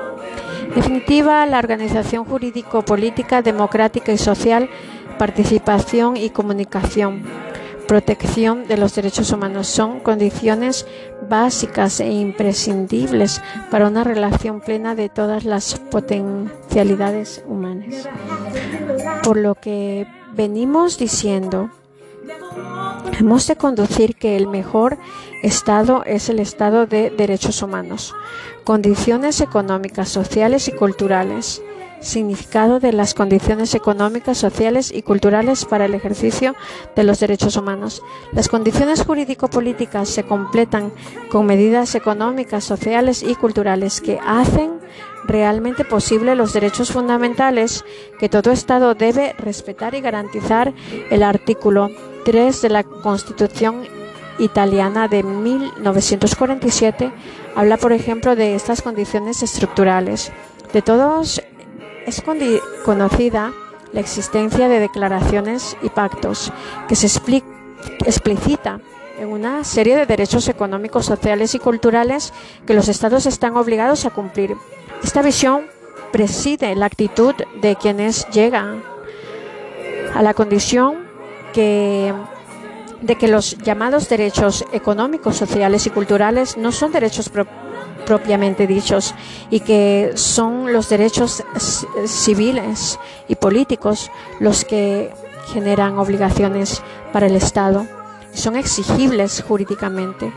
[0.69, 4.69] En definitiva, la organización jurídico-política, democrática y social,
[5.19, 7.25] participación y comunicación,
[7.89, 10.87] protección de los derechos humanos son condiciones
[11.29, 13.41] básicas e imprescindibles
[13.71, 18.09] para una relación plena de todas las potencialidades humanas.
[19.25, 20.07] Por lo que
[20.39, 21.69] venimos diciendo,
[23.19, 24.97] hemos de conducir que el mejor
[25.43, 28.15] estado es el estado de derechos humanos,
[28.63, 31.61] condiciones económicas, sociales y culturales
[32.01, 36.55] significado de las condiciones económicas, sociales y culturales para el ejercicio
[36.95, 38.03] de los derechos humanos.
[38.33, 40.93] Las condiciones jurídico-políticas se completan
[41.31, 44.79] con medidas económicas, sociales y culturales que hacen
[45.25, 47.85] realmente posible los derechos fundamentales
[48.19, 50.73] que todo Estado debe respetar y garantizar.
[51.11, 51.91] El artículo
[52.25, 53.87] 3 de la Constitución
[54.39, 57.13] italiana de 1947
[57.55, 60.33] habla, por ejemplo, de estas condiciones estructurales.
[60.73, 61.43] De todos
[62.09, 62.23] es
[62.85, 63.53] conocida
[63.93, 66.53] la existencia de declaraciones y pactos
[66.89, 68.81] que se explicita
[69.19, 72.33] en una serie de derechos económicos, sociales y culturales
[72.67, 74.57] que los estados están obligados a cumplir.
[75.03, 75.67] Esta visión
[76.13, 78.83] preside la actitud de quienes llegan
[80.15, 81.07] a la condición
[81.53, 82.15] que,
[83.03, 87.31] de que los llamados derechos económicos, sociales y culturales no son derechos
[88.07, 89.15] propiamente dichos
[89.51, 91.45] y que son los derechos
[92.07, 95.13] civiles y políticos los que
[95.53, 96.83] generan obligaciones
[97.13, 97.87] para el Estado
[98.33, 100.33] son exigibles jurídicamente.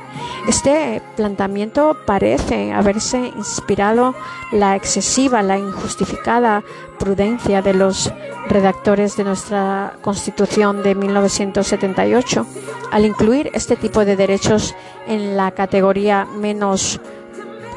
[0.47, 4.15] Este planteamiento parece haberse inspirado
[4.51, 6.63] la excesiva, la injustificada
[6.97, 8.11] prudencia de los
[8.47, 12.45] redactores de nuestra Constitución de 1978
[12.91, 14.75] al incluir este tipo de derechos
[15.07, 16.99] en la categoría menos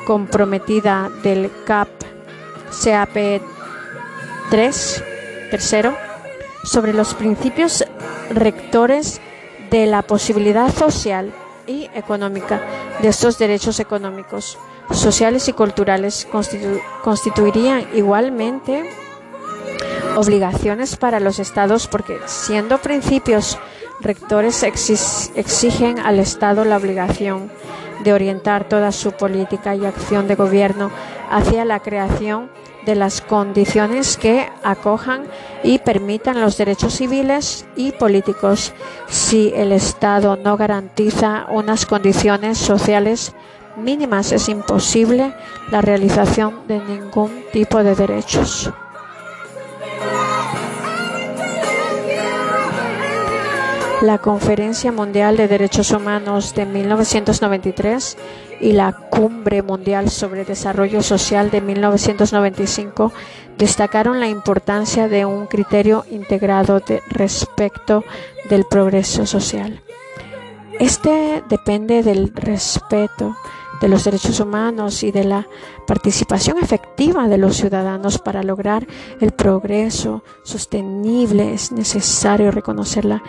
[0.07, 1.89] comprometida del CAP
[2.83, 3.43] CAP
[4.51, 5.05] 3,
[5.51, 5.97] tercero,
[6.65, 7.85] sobre los principios
[8.31, 9.21] rectores
[9.75, 11.33] de la posibilidad social
[11.67, 12.63] y económica
[13.03, 14.57] de estos derechos económicos,
[14.93, 16.29] sociales y culturales
[17.03, 18.89] constituirían igualmente
[20.15, 23.59] obligaciones para los estados porque siendo principios
[24.01, 27.51] rectores exigen al Estado la obligación
[28.05, 30.93] de orientar toda su política y acción de gobierno
[31.33, 32.49] hacia la creación
[32.85, 35.25] de las condiciones que acojan
[35.63, 38.73] y permitan los derechos civiles y políticos
[39.09, 43.33] si el Estado no garantiza unas condiciones sociales
[43.77, 45.35] mínimas es imposible
[45.71, 48.73] la realización de ningún tipo de derechos.
[54.05, 58.19] la Conferencia Mundial de Derechos Humanos de 1993
[58.61, 63.13] y la Cumbre Mundial sobre Desarrollo Social de 1995
[63.57, 68.03] destacaron la importancia de un criterio integrado de respecto
[68.51, 69.83] del progreso social.
[70.81, 73.37] Este depende del respeto
[73.81, 75.47] de los derechos humanos y de la
[75.87, 78.85] participación efectiva de los ciudadanos para lograr
[79.21, 81.55] el progreso sostenible.
[81.55, 83.23] Es necesario reconocer la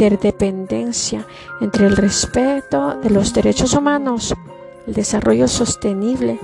[0.00, 1.26] interdependencia
[1.60, 4.34] entre el respeto de los derechos humanos,
[4.86, 6.38] el desarrollo sostenible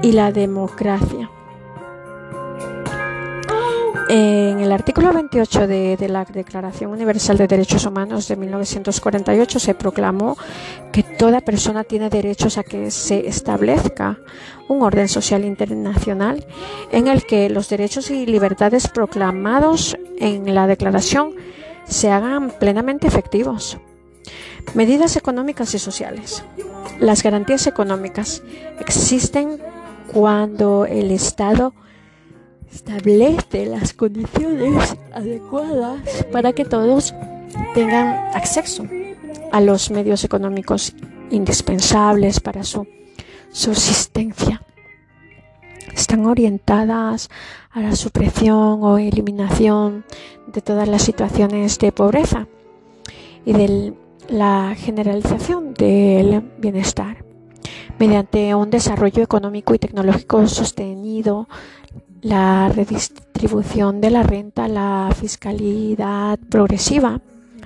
[0.00, 1.28] y la democracia.
[4.08, 10.36] En el artículo 28 de, la Declaración Universal de Derechos Humanos de 1948 se proclamó
[10.92, 14.18] que toda persona tiene derechos a que se establezca
[14.68, 16.46] un orden social internacional
[16.92, 21.34] en el que los derechos y libertades proclamados en la Declaración
[21.86, 23.78] se hagan plenamente efectivos.
[24.74, 26.42] Medidas económicas y sociales.
[26.98, 28.42] Las garantías económicas
[28.80, 29.58] existen
[30.12, 31.74] cuando el Estado
[32.72, 37.14] establece las condiciones adecuadas para que todos
[37.74, 38.84] tengan acceso
[39.52, 40.94] a los medios económicos
[41.30, 42.86] indispensables para su
[43.52, 44.63] subsistencia.
[45.94, 47.30] Están orientadas
[47.70, 50.04] a la supresión o eliminación
[50.46, 52.46] de todas las situaciones de pobreza
[53.44, 53.94] y de
[54.28, 57.24] la generalización del bienestar
[57.98, 61.48] mediante un desarrollo económico y tecnológico sostenido,
[62.22, 67.20] la redistribución de la renta, la fiscalidad progresiva,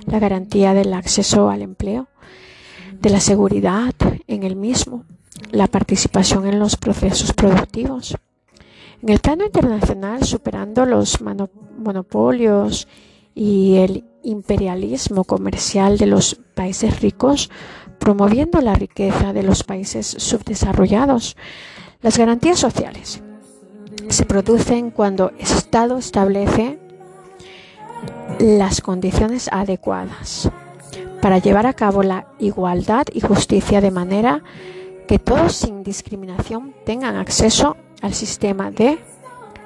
[0.05, 2.07] la garantía del acceso al empleo,
[3.01, 3.93] de la seguridad
[4.27, 5.05] en el mismo,
[5.51, 8.15] la participación en los procesos productivos.
[9.01, 12.87] En el plano internacional, superando los monopolios
[13.33, 17.49] y el imperialismo comercial de los países ricos,
[17.99, 21.37] promoviendo la riqueza de los países subdesarrollados.
[22.01, 23.21] Las garantías sociales
[24.09, 26.79] se producen cuando el Estado establece
[28.39, 30.49] las condiciones adecuadas
[31.21, 34.43] para llevar a cabo la igualdad y justicia de manera
[35.09, 38.99] que todos sin discriminación tengan acceso al sistema de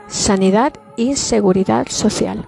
[0.07, 2.47] sanidad y seguridad social,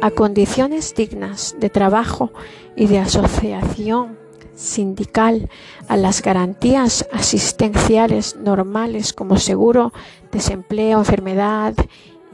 [0.00, 2.32] a condiciones dignas de trabajo
[2.74, 4.18] y de asociación
[4.56, 5.48] sindical,
[5.86, 9.92] a las garantías asistenciales normales como seguro,
[10.32, 11.72] desempleo, enfermedad,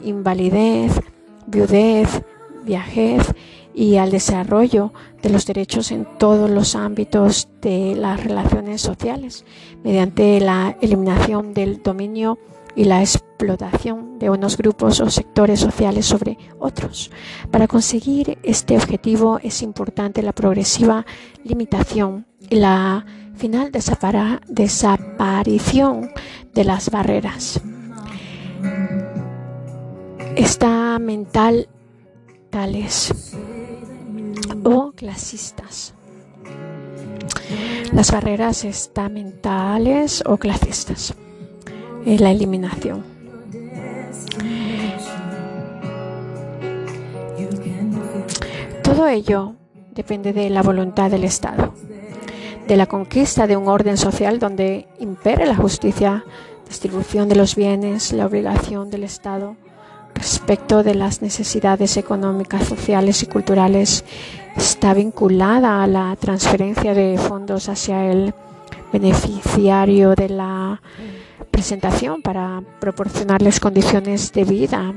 [0.03, 0.99] invalidez,
[1.47, 2.23] viudez,
[2.64, 3.35] viajez
[3.79, 9.45] y al desarrollo de los derechos en todos los ámbitos de las relaciones sociales
[9.85, 12.41] mediante la eliminación del dominio
[12.74, 17.12] y la explotación de unos grupos o sectores sociales sobre otros.
[17.53, 21.07] Para conseguir este objetivo es importante la progresiva
[21.45, 23.07] limitación y la
[23.37, 23.70] final
[24.49, 26.11] desaparición
[26.53, 27.61] de las barreras.
[30.35, 31.68] Está mental
[32.51, 33.14] tales
[34.64, 35.95] o clasistas.
[37.93, 41.14] Las barreras estamentales o clasistas
[42.16, 43.05] la eliminación.
[48.82, 49.55] Todo ello
[49.95, 51.74] depende de la voluntad del Estado,
[52.66, 56.24] de la conquista de un orden social donde impere la justicia,
[56.66, 59.57] distribución de los bienes, la obligación del Estado
[60.19, 64.05] respecto de las necesidades económicas, sociales y culturales
[64.57, 68.35] está vinculada a la transferencia de fondos hacia el
[68.93, 70.81] beneficiario de la
[71.51, 74.95] presentación para proporcionarles condiciones de vida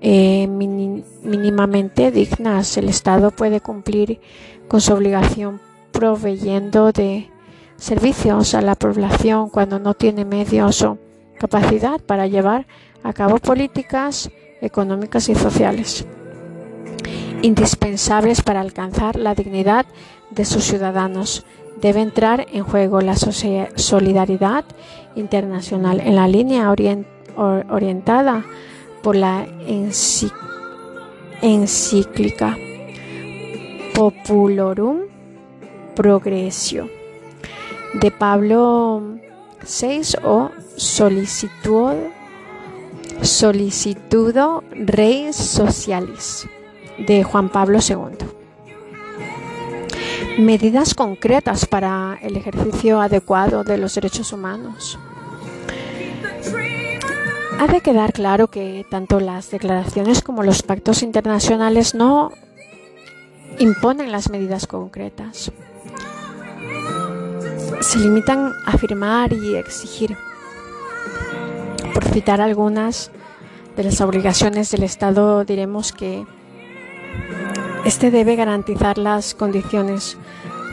[0.00, 2.76] eh, mínimamente dignas.
[2.76, 4.20] El Estado puede cumplir
[4.68, 5.60] con su obligación
[5.92, 7.28] proveyendo de
[7.76, 10.98] servicios a la población cuando no tiene medios o
[11.38, 12.66] capacidad para llevar
[13.02, 14.30] a cabo políticas
[14.60, 16.06] económicas y sociales
[17.42, 19.86] indispensables para alcanzar la dignidad
[20.30, 21.46] de sus ciudadanos.
[21.80, 24.64] Debe entrar en juego la solidaridad
[25.14, 28.44] internacional en la línea orientada
[29.02, 29.46] por la
[31.40, 32.58] encíclica
[33.94, 34.98] Populorum
[35.96, 36.90] Progressio
[37.94, 39.16] de Pablo
[39.62, 41.96] VI o Solicitudo,
[43.22, 46.48] Solicitudo Rei Socialis
[46.98, 48.40] de Juan Pablo II
[50.38, 54.98] medidas concretas para el ejercicio adecuado de los derechos humanos.
[57.58, 62.32] Ha de quedar claro que tanto las declaraciones como los pactos internacionales no
[63.58, 65.52] imponen las medidas concretas.
[67.80, 70.16] Se limitan a afirmar y exigir.
[71.94, 73.10] Por citar algunas
[73.76, 76.24] de las obligaciones del Estado, diremos que
[77.84, 80.18] este debe garantizar las condiciones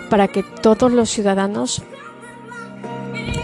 [0.09, 1.81] para que todos los ciudadanos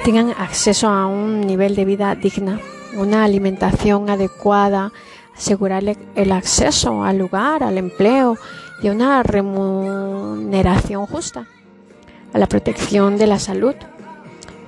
[0.03, 2.59] tengan acceso a un nivel de vida digna,
[2.97, 4.91] una alimentación adecuada,
[5.35, 8.37] asegurarle el acceso al lugar, al empleo
[8.81, 11.47] y una remuneración justa,
[12.33, 13.75] a la protección de la salud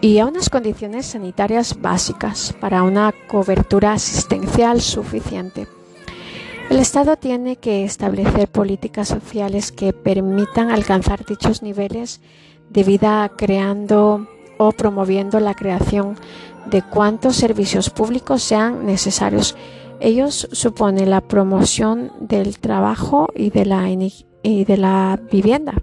[0.06, 5.68] y a unas condiciones sanitarias básicas para una cobertura asistencial suficiente.
[6.70, 12.22] El Estado tiene que establecer políticas sociales que permitan alcanzar dichos niveles
[12.70, 14.28] de vida creando
[14.60, 16.20] o promoviendo la creación
[16.68, 19.56] de cuantos servicios públicos sean necesarios.
[20.00, 25.74] Ellos suponen la promoción del trabajo y de la, y de la vivienda.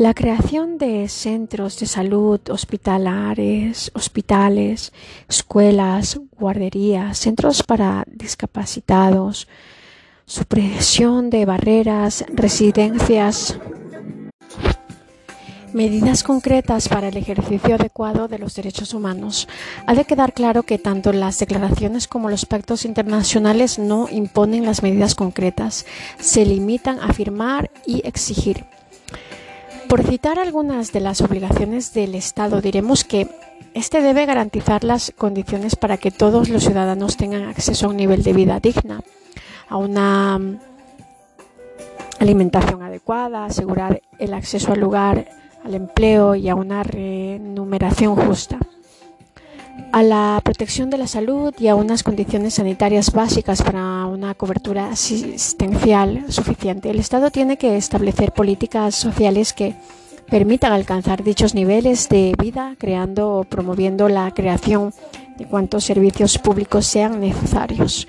[0.00, 4.94] La creación de centros de salud hospitalares, hospitales,
[5.28, 9.46] escuelas, guarderías, centros para discapacitados,
[10.24, 13.58] supresión de barreras, residencias,
[15.74, 19.48] medidas concretas para el ejercicio adecuado de los derechos humanos.
[19.86, 24.82] Ha de quedar claro que tanto las declaraciones como los pactos internacionales no imponen las
[24.82, 25.84] medidas concretas,
[26.18, 28.64] se limitan a afirmar y exigir.
[29.90, 33.26] Por citar algunas de las obligaciones del Estado, diremos que
[33.74, 38.22] este debe garantizar las condiciones para que todos los ciudadanos tengan acceso a un nivel
[38.22, 39.00] de vida digna,
[39.68, 40.58] a una mm,
[42.20, 45.26] alimentación adecuada, asegurar el acceso al lugar,
[45.64, 48.60] al empleo y a una remuneración justa
[49.92, 54.90] a la protección de la salud y a unas condiciones sanitarias básicas para una cobertura
[54.90, 56.90] asistencial suficiente.
[56.90, 59.74] El Estado tiene que establecer políticas sociales que
[60.28, 64.94] permitan alcanzar dichos niveles de vida, creando o promoviendo la creación
[65.36, 68.06] de cuantos servicios públicos sean necesarios.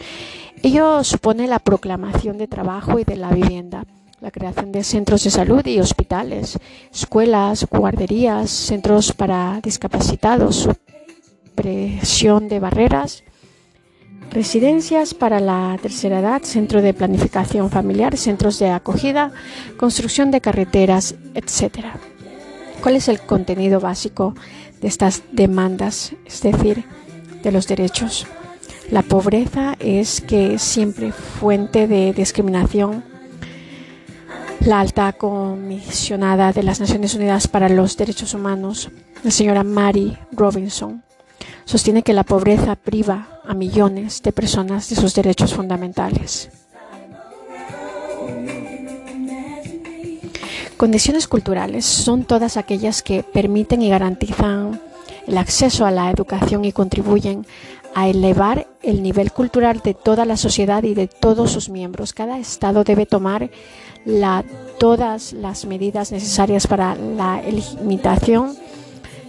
[0.64, 3.86] Ello supone la proclamación de trabajo y de la vivienda,
[4.20, 6.60] la creación de centros de salud y hospitales,
[6.94, 10.70] escuelas, guarderías, centros para discapacitados,
[11.62, 13.24] presión de barreras,
[14.32, 19.32] residencias para la tercera edad, centro de planificación familiar, centros de acogida,
[19.78, 21.86] construcción de carreteras, etc.
[22.82, 24.34] ¿Cuál es el contenido básico
[24.82, 26.84] de estas demandas, es decir,
[27.44, 28.26] de los derechos?
[28.90, 33.04] La pobreza es que siempre fuente de discriminación.
[34.66, 38.90] La alta comisionada de las Naciones Unidas para los Derechos Humanos,
[39.24, 41.04] la señora Mary Robinson,
[41.72, 46.50] sostiene que la pobreza priva a millones de personas de sus derechos fundamentales.
[50.76, 54.82] Condiciones culturales son todas aquellas que permiten y garantizan
[55.26, 57.46] el acceso a la educación y contribuyen
[57.96, 62.12] a elevar el nivel cultural de toda la sociedad y de todos sus miembros.
[62.12, 63.50] Cada Estado debe tomar
[64.78, 68.58] todas las medidas necesarias para la limitación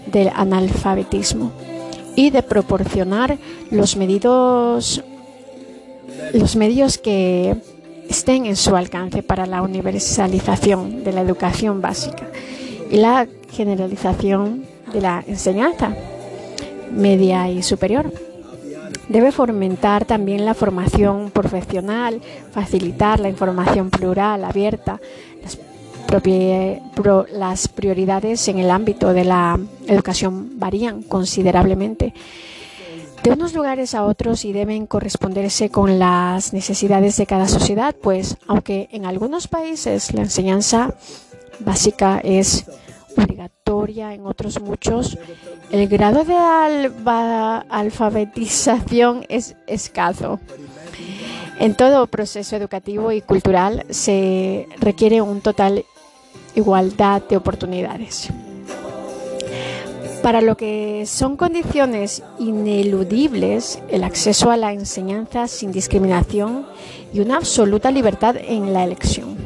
[0.07, 1.53] del analfabetismo
[2.17, 3.39] y de proporcionar
[3.71, 5.03] los medios,
[6.33, 7.57] los medios que
[8.09, 12.29] estén en su alcance para la universalización de la educación básica
[12.91, 15.95] y la generalización de la enseñanza
[16.91, 18.13] media y superior.
[19.09, 22.21] Debe fomentar también la formación profesional,
[22.53, 25.01] facilitar la información plural, abierta,
[25.43, 25.59] las
[27.69, 32.13] prioridades en el ámbito de la educación varían considerablemente
[33.23, 38.37] de unos lugares a otros y deben corresponderse con las necesidades de cada sociedad, pues
[38.49, 40.95] aunque en algunos países la enseñanza
[41.61, 42.67] básica es
[43.17, 45.19] obligatoria, en otros muchos
[45.71, 46.35] el grado de
[47.71, 50.41] alfabetización es escaso.
[51.59, 55.85] En todo proceso educativo y cultural se requiere un total
[56.55, 58.29] igualdad de oportunidades.
[60.23, 66.65] Para lo que son condiciones ineludibles, el acceso a la enseñanza sin discriminación
[67.13, 69.37] y una absoluta libertad en la elección.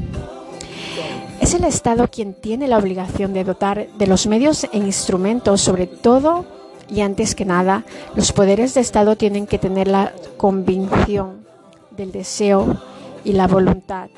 [1.41, 5.87] Es el Estado quien tiene la obligación de dotar de los medios e instrumentos, sobre
[5.87, 6.45] todo
[6.89, 7.85] y antes que nada,
[8.15, 11.47] los poderes de Estado tienen que tener la convicción
[11.91, 12.77] del deseo
[13.25, 14.09] y la voluntad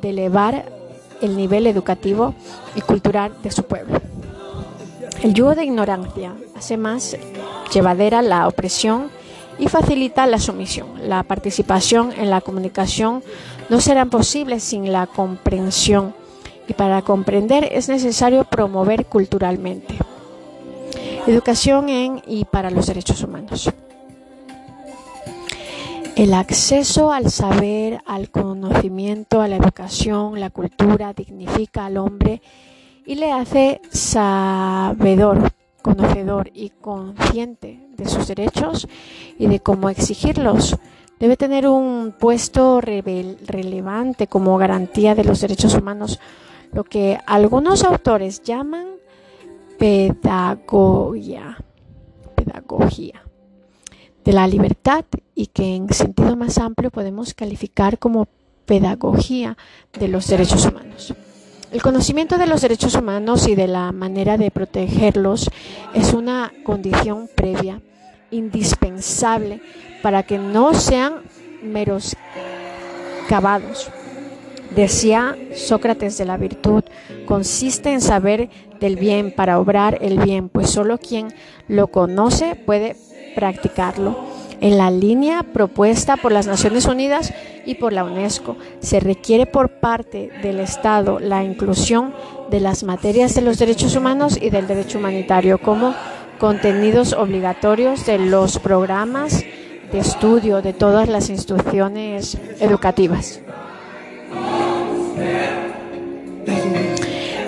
[0.00, 0.75] de elevar
[1.20, 2.34] el nivel educativo
[2.74, 4.00] y cultural de su pueblo.
[5.22, 7.16] El yugo de ignorancia hace más
[7.72, 9.10] llevadera la opresión
[9.58, 10.88] y facilita la sumisión.
[11.08, 13.22] La participación en la comunicación
[13.68, 16.14] no será posible sin la comprensión
[16.68, 19.94] y para comprender es necesario promover culturalmente.
[21.26, 23.70] Educación en y para los derechos humanos.
[26.16, 32.40] El acceso al saber, al conocimiento, a la educación, la cultura dignifica al hombre
[33.04, 35.52] y le hace sabedor,
[35.82, 38.88] conocedor y consciente de sus derechos
[39.38, 40.78] y de cómo exigirlos.
[41.20, 46.18] Debe tener un puesto relevante como garantía de los derechos humanos,
[46.72, 48.86] lo que algunos autores llaman
[49.78, 51.58] pedagogía.
[52.34, 53.22] pedagogía
[54.24, 55.04] de la libertad
[55.36, 58.26] y que en sentido más amplio podemos calificar como
[58.64, 59.56] pedagogía
[59.96, 61.14] de los derechos humanos.
[61.70, 65.48] El conocimiento de los derechos humanos y de la manera de protegerlos
[65.94, 67.80] es una condición previa,
[68.32, 69.60] indispensable
[70.02, 71.22] para que no sean
[71.62, 72.16] meros
[73.28, 73.90] cavados,
[74.74, 76.84] Decía Sócrates de la virtud,
[77.24, 81.28] consiste en saber del bien para obrar el bien, pues solo quien
[81.66, 82.96] lo conoce puede
[83.34, 84.35] practicarlo.
[84.60, 87.32] En la línea propuesta por las Naciones Unidas
[87.66, 92.14] y por la UNESCO, se requiere por parte del Estado la inclusión
[92.50, 95.94] de las materias de los derechos humanos y del derecho humanitario como
[96.38, 99.44] contenidos obligatorios de los programas
[99.92, 103.40] de estudio de todas las instituciones educativas.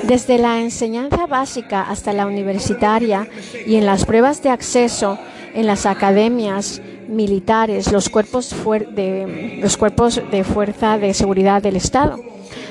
[0.08, 3.28] Desde la enseñanza básica hasta la universitaria
[3.66, 5.18] y en las pruebas de acceso
[5.52, 8.54] en las academias militares, los cuerpos,
[8.94, 12.18] de, fuerza de seguridad del Estado.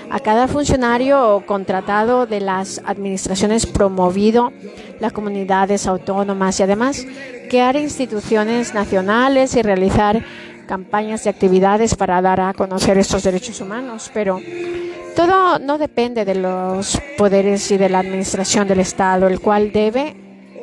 [0.10, 4.52] A cada funcionario contratado de las administraciones promovido
[5.00, 7.06] las comunidades autónomas y además
[7.52, 10.26] crear instituciones nacionales y realizar
[10.68, 14.12] campañas y actividades para dar a conocer estos derechos humanos.
[14.14, 14.40] Pero
[15.16, 20.16] todo no depende de los poderes y de la administración del Estado, el cual debe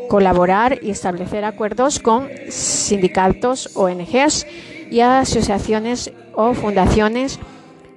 [0.09, 4.47] colaborar y establecer acuerdos con sindicatos, ONGs
[4.91, 7.41] y asociaciones o fundaciones.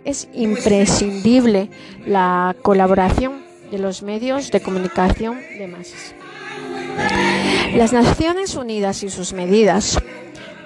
[0.04, 1.70] Es imprescindible
[2.06, 6.16] la colaboración de los medios de comunicación de masas.
[7.76, 10.00] Las Naciones Unidas y sus medidas,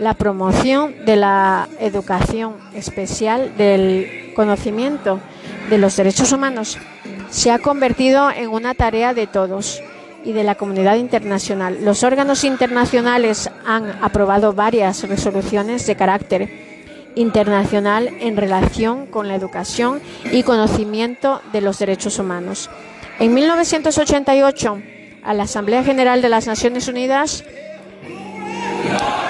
[0.01, 5.19] la promoción de la educación especial del conocimiento
[5.69, 6.79] de los derechos humanos
[7.29, 9.79] se ha convertido en una tarea de todos
[10.25, 11.85] y de la comunidad internacional.
[11.85, 16.49] Los órganos internacionales han aprobado varias resoluciones de carácter
[17.13, 22.71] internacional en relación con la educación y conocimiento de los derechos humanos.
[23.19, 24.81] En 1988,
[25.23, 27.43] a la Asamblea General de las Naciones Unidas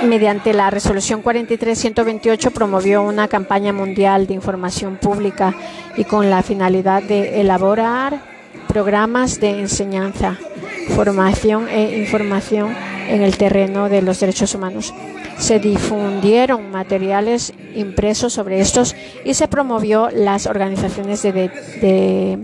[0.03, 5.53] mediante la resolución 43-128 promovió una campaña mundial de información pública
[5.97, 8.21] y con la finalidad de elaborar
[8.67, 10.37] programas de enseñanza,
[10.95, 12.75] formación e información
[13.07, 14.93] en el terreno de los derechos humanos.
[15.37, 18.95] Se difundieron materiales impresos sobre estos
[19.25, 22.39] y se promovió las organizaciones de, de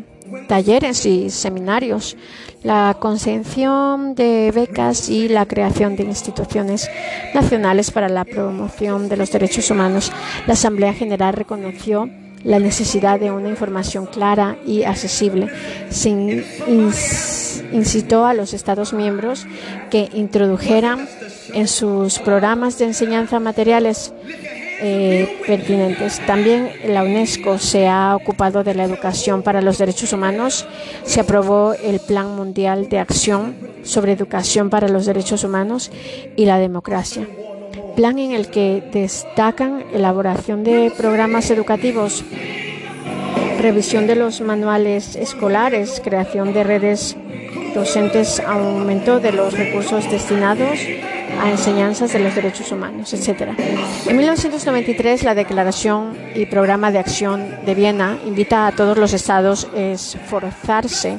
[0.48, 2.18] talleres y seminarios,
[2.64, 6.90] la concesión de becas y la creación de instituciones
[7.34, 10.12] nacionales para la promoción de los derechos humanos.
[10.48, 12.10] La Asamblea General reconoció
[12.44, 15.50] la necesidad de una información clara y accesible.
[15.90, 16.10] Se
[17.72, 19.46] incitó a los Estados miembros
[19.90, 21.08] que introdujeran
[21.54, 24.14] en sus programas de enseñanza materiales
[24.80, 26.20] eh, pertinentes.
[26.26, 30.68] También la UNESCO se ha ocupado de la educación para los derechos humanos.
[31.04, 35.92] Se aprobó el Plan Mundial de Acción sobre Educación para los Derechos Humanos
[36.36, 37.28] y la Democracia.
[37.96, 42.24] Plan en el que destacan elaboración de programas educativos,
[43.60, 47.18] revisión de los manuales escolares, creación de redes
[47.74, 50.78] docentes, aumento de los recursos destinados
[51.40, 53.54] a enseñanzas de los derechos humanos, etc.
[54.06, 59.68] En 1993, la Declaración y Programa de Acción de Viena invita a todos los estados
[59.76, 61.18] a esforzarse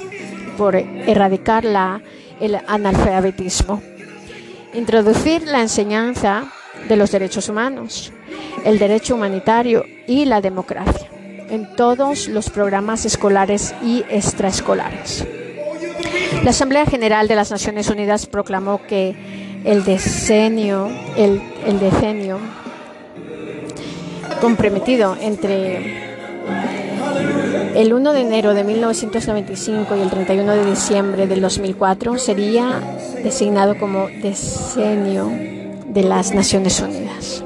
[0.56, 2.00] por erradicar la,
[2.40, 3.82] el analfabetismo,
[4.74, 6.44] introducir la enseñanza
[6.88, 8.12] de los derechos humanos,
[8.64, 11.08] el derecho humanitario y la democracia
[11.50, 15.26] en todos los programas escolares y extraescolares.
[16.44, 21.40] La Asamblea General de las Naciones Unidas proclamó que el decenio, el,
[21.80, 22.38] decenio
[24.40, 26.08] comprometido entre
[27.74, 32.80] el 1 de enero de 1995 y el 31 de diciembre del 2004 sería
[33.22, 35.30] designado como decenio
[35.86, 37.44] de las Naciones Unidas.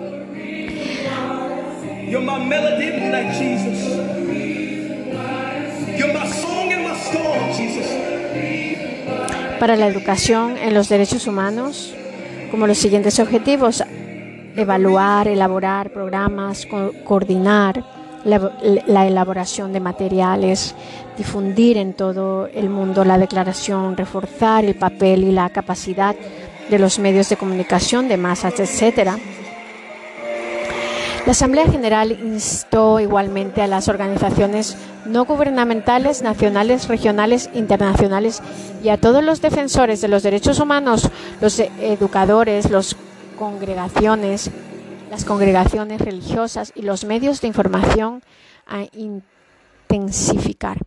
[9.58, 11.94] Para la educación en los derechos humanos,
[12.52, 13.82] como los siguientes objetivos,
[14.54, 16.68] evaluar, elaborar programas,
[17.02, 17.82] coordinar
[18.24, 20.74] la, elaboración de materiales,
[21.16, 26.14] difundir en todo el mundo la declaración, reforzar el papel y la capacidad
[26.68, 29.16] de los medios de comunicación de masas, etcétera.
[31.24, 38.42] La Asamblea General instó igualmente a las organizaciones no gubernamentales, nacionales, regionales, internacionales
[38.82, 41.08] y a todos los defensores de los derechos humanos,
[41.40, 42.96] los educadores, las
[43.38, 44.50] congregaciones,
[45.12, 48.24] las congregaciones religiosas y los medios de información
[48.66, 50.78] a intensificar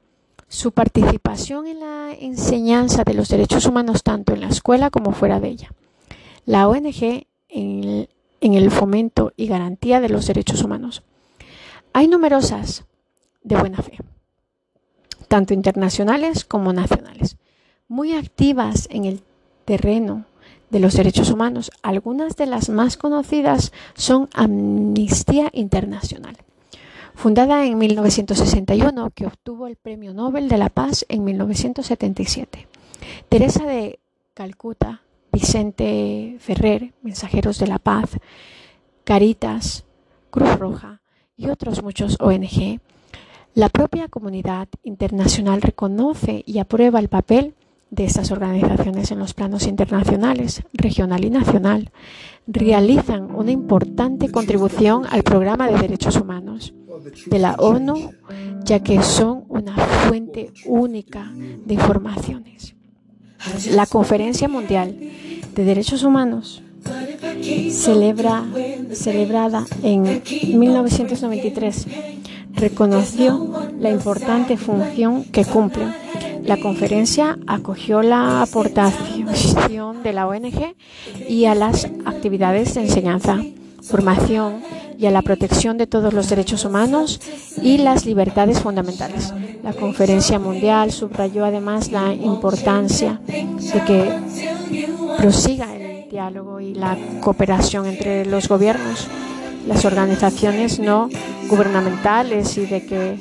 [0.49, 5.39] su participación en la enseñanza de los derechos humanos tanto en la escuela como fuera
[5.39, 5.71] de ella.
[6.45, 7.25] La ONG
[8.45, 11.01] en el fomento y garantía de los derechos humanos.
[11.93, 12.85] Hay numerosas
[13.41, 13.97] de buena fe,
[15.27, 17.37] tanto internacionales como nacionales,
[17.87, 19.23] muy activas en el
[19.65, 20.25] terreno
[20.69, 21.71] de los derechos humanos.
[21.81, 26.37] Algunas de las más conocidas son Amnistía Internacional,
[27.15, 32.67] fundada en 1961, que obtuvo el Premio Nobel de la Paz en 1977.
[33.27, 33.97] Teresa de
[34.35, 35.01] Calcuta,
[35.35, 38.11] Vicente Ferrer, Mensajeros de la Paz,
[39.03, 39.83] Caritas,
[40.29, 41.01] Cruz Roja
[41.35, 42.79] y otros muchos ONG,
[43.53, 47.53] la propia comunidad internacional reconoce y aprueba el papel
[47.89, 51.91] de estas organizaciones en los planos internacionales, regional y nacional.
[52.47, 56.73] Realizan una importante contribución al programa de derechos humanos
[57.25, 58.11] de la ONU,
[58.63, 62.75] ya que son una fuente única de informaciones.
[63.71, 64.97] La Conferencia Mundial
[65.55, 66.61] de Derechos Humanos
[67.71, 68.43] celebra,
[68.91, 70.21] celebrada en
[70.57, 71.87] 1993,
[72.53, 75.85] reconoció la importante función que cumple.
[76.43, 80.75] La conferencia acogió la aportación de la ONG
[81.27, 83.39] y a las actividades de enseñanza,
[83.85, 84.61] formación
[84.97, 87.19] y a la protección de todos los derechos humanos
[87.61, 89.33] y las libertades fundamentales.
[89.63, 94.19] La conferencia mundial subrayó además la importancia de que
[95.17, 99.07] prosiga el diálogo y la cooperación entre los gobiernos,
[99.67, 101.09] las organizaciones no
[101.49, 103.17] gubernamentales y de que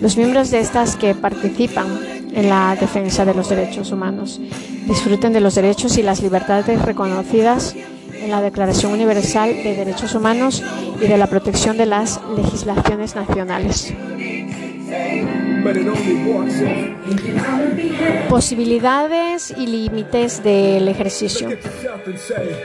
[0.00, 1.86] los miembros de estas que participan
[2.32, 4.40] en la defensa de los derechos humanos
[4.86, 7.74] disfruten de los derechos y las libertades reconocidas
[8.20, 10.62] en la Declaración Universal de Derechos Humanos
[11.00, 13.92] y de la protección de las legislaciones nacionales.
[18.28, 21.48] Posibilidades y límites del ejercicio.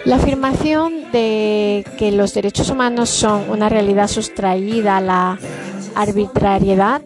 [0.05, 5.39] La afirmación de que los derechos humanos son una realidad sustraída a la
[5.95, 7.01] arbitrariedad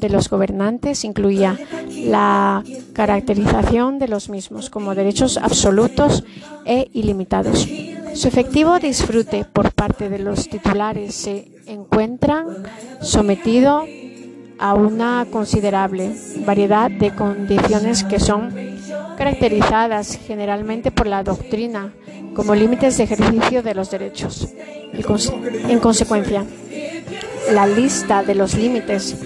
[0.00, 1.58] de los gobernantes incluía
[2.04, 6.24] la caracterización de los mismos como derechos absolutos
[6.64, 7.68] e ilimitados.
[8.14, 12.46] Su efectivo disfrute por parte de los titulares se encuentran
[13.00, 13.84] sometido
[14.58, 16.10] a una considerable
[16.44, 18.52] variedad de condiciones que son
[19.16, 21.92] caracterizadas generalmente por la doctrina
[22.34, 24.48] como límites de ejercicio de los derechos.
[24.92, 26.44] En consecuencia,
[27.52, 29.16] la lista de los límites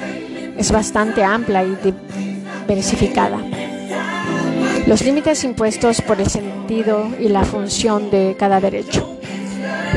[0.62, 3.38] es bastante amplia y diversificada.
[4.86, 9.18] Los límites impuestos por el sentido y la función de cada derecho.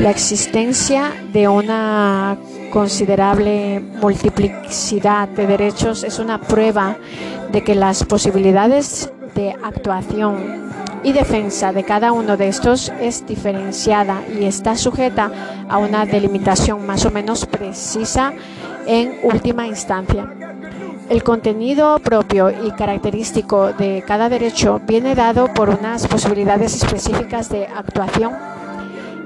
[0.00, 2.36] La existencia de una
[2.72, 6.96] considerable multiplicidad de derechos es una prueba
[7.52, 10.66] de que las posibilidades de actuación
[11.04, 15.30] y defensa de cada uno de estos es diferenciada y está sujeta
[15.68, 18.32] a una delimitación más o menos precisa
[18.86, 20.32] en última instancia.
[21.08, 27.66] El contenido propio y característico de cada derecho viene dado por unas posibilidades específicas de
[27.66, 28.32] actuación.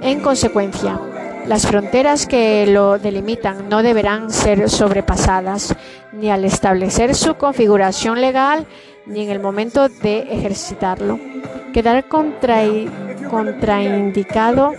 [0.03, 1.01] En consecuencia,
[1.47, 5.75] las fronteras que lo delimitan no deberán ser sobrepasadas
[6.13, 8.67] ni al establecer su configuración legal
[9.07, 11.19] ni en el momento de ejercitarlo.
[11.73, 14.73] Quedar contraindicado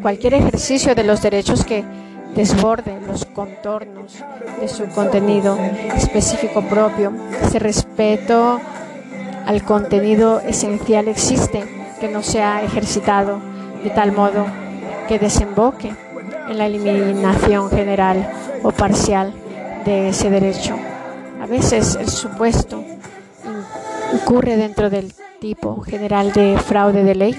[0.00, 1.84] cualquier ejercicio de los derechos que
[2.34, 4.16] desborde los contornos
[4.60, 5.56] de su contenido
[5.96, 7.12] específico propio.
[7.42, 8.60] Ese respeto
[9.46, 11.64] al contenido esencial existe
[12.00, 13.40] que no sea ejercitado
[13.82, 14.46] de tal modo
[15.08, 15.94] que desemboque
[16.48, 18.30] en la eliminación general
[18.62, 19.32] o parcial
[19.84, 20.76] de ese derecho.
[21.40, 22.82] A veces el supuesto
[24.14, 27.36] ocurre dentro del tipo general de fraude de ley,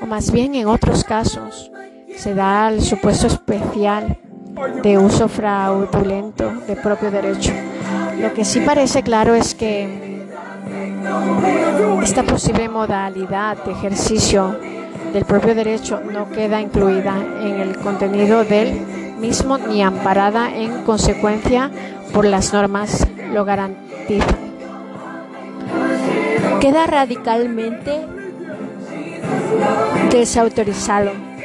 [0.00, 1.70] o más bien en otros casos
[2.16, 4.18] se da el supuesto especial
[4.82, 7.52] de uso fraudulento de propio derecho.
[8.18, 10.24] Lo que sí parece claro es que
[12.02, 14.58] esta posible modalidad de ejercicio
[15.12, 18.80] del propio derecho no queda incluida en el contenido del
[19.18, 21.70] mismo ni amparada en consecuencia
[22.12, 24.36] por las normas lo garantizan.
[26.60, 28.06] Queda radicalmente
[30.10, 31.35] desautorizado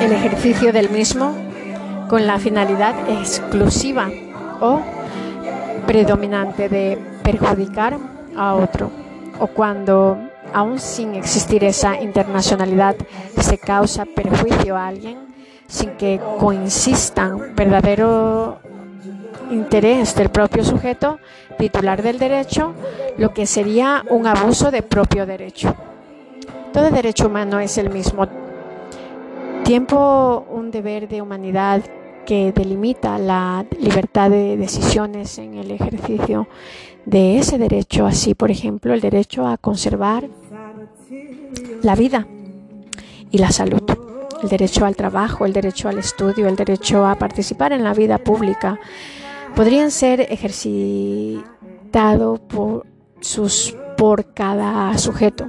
[0.00, 1.34] el ejercicio del mismo
[2.08, 4.10] con la finalidad exclusiva
[4.60, 4.80] o
[5.86, 7.98] predominante de perjudicar
[8.36, 8.90] a otro
[9.40, 10.18] o cuando
[10.52, 12.96] aún sin existir esa internacionalidad,
[13.38, 15.18] se causa perjuicio a alguien
[15.66, 18.60] sin que coincidan verdadero
[19.50, 21.18] interés del propio sujeto
[21.58, 22.74] titular del derecho,
[23.16, 25.74] lo que sería un abuso de propio derecho.
[26.72, 28.26] Todo derecho humano es el mismo
[29.72, 31.80] tiempo un deber de humanidad
[32.26, 36.46] que delimita la libertad de decisiones en el ejercicio
[37.06, 40.28] de ese derecho, así por ejemplo el derecho a conservar
[41.80, 42.26] la vida
[43.30, 43.80] y la salud,
[44.42, 48.18] el derecho al trabajo, el derecho al estudio, el derecho a participar en la vida
[48.18, 48.78] pública,
[49.56, 52.84] podrían ser ejercitados por,
[53.20, 55.48] sus, por cada sujeto,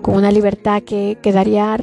[0.00, 1.76] con una libertad que quedaría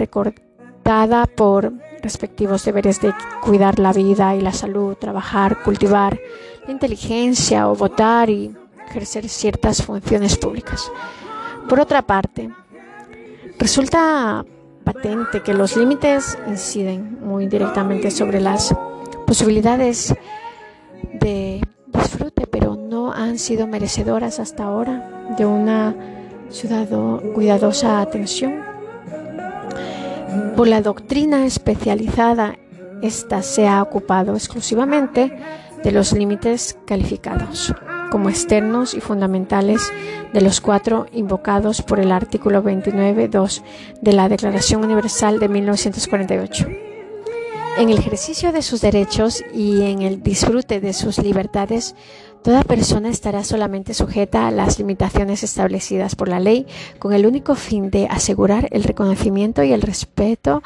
[0.81, 6.19] recortada por respectivos deberes de cuidar la vida y la salud, trabajar, cultivar
[6.65, 8.55] la inteligencia o votar y
[8.89, 10.91] ejercer ciertas funciones públicas.
[11.69, 12.49] Por otra parte,
[13.59, 14.43] resulta
[14.83, 18.73] patente que los límites inciden muy directamente sobre las
[19.27, 20.15] posibilidades
[21.13, 21.61] de
[21.93, 25.95] disfrute, pero no han sido merecedoras hasta ahora de una
[27.35, 28.70] cuidadosa atención.
[30.55, 32.57] Por la doctrina especializada,
[33.01, 35.37] esta se ha ocupado exclusivamente
[35.83, 37.73] de los límites calificados
[38.11, 39.91] como externos y fundamentales
[40.33, 43.63] de los cuatro invocados por el artículo 29.2
[44.01, 46.67] de la Declaración Universal de 1948.
[47.77, 51.95] En el ejercicio de sus derechos y en el disfrute de sus libertades,
[52.43, 56.65] toda persona estará solamente sujeta a las limitaciones establecidas por la ley
[56.99, 60.63] con el único fin de asegurar el reconocimiento y el respeto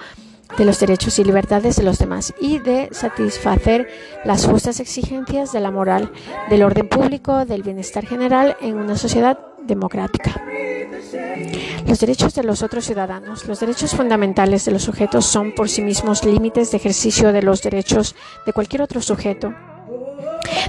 [0.57, 3.88] de los derechos y libertades de los demás y de satisfacer
[4.23, 6.11] las justas exigencias de la moral,
[6.49, 10.41] del orden público, del bienestar general en una sociedad democrática.
[11.88, 13.47] Los derechos de los otros ciudadanos.
[13.47, 17.61] Los derechos fundamentales de los sujetos son por sí mismos límites de ejercicio de los
[17.61, 18.15] derechos
[18.45, 19.53] de cualquier otro sujeto.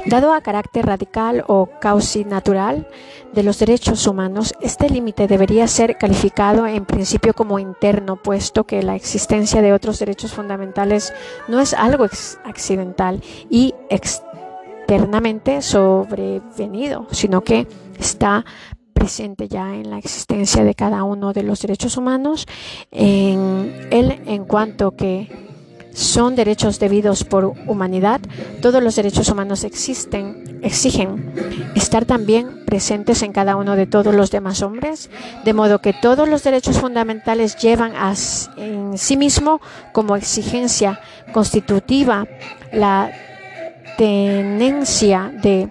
[0.06, 2.86] Dado a carácter radical o causi natural
[3.32, 8.82] de los derechos humanos, este límite debería ser calificado en principio como interno, puesto que
[8.82, 11.12] la existencia de otros derechos fundamentales
[11.48, 12.04] no es algo
[12.44, 17.66] accidental y externamente sobrevenido, sino que
[17.98, 18.44] está
[18.92, 22.46] presente ya en la existencia de cada uno de los derechos humanos,
[22.92, 25.45] en él en cuanto que
[25.96, 28.20] son derechos debidos por humanidad,
[28.60, 31.32] todos los derechos humanos existen, exigen
[31.74, 35.08] estar también presentes en cada uno de todos los demás hombres,
[35.44, 37.94] de modo que todos los derechos fundamentales llevan
[38.58, 41.00] en sí mismo como exigencia
[41.32, 42.26] constitutiva
[42.72, 43.10] la
[43.96, 45.70] tenencia de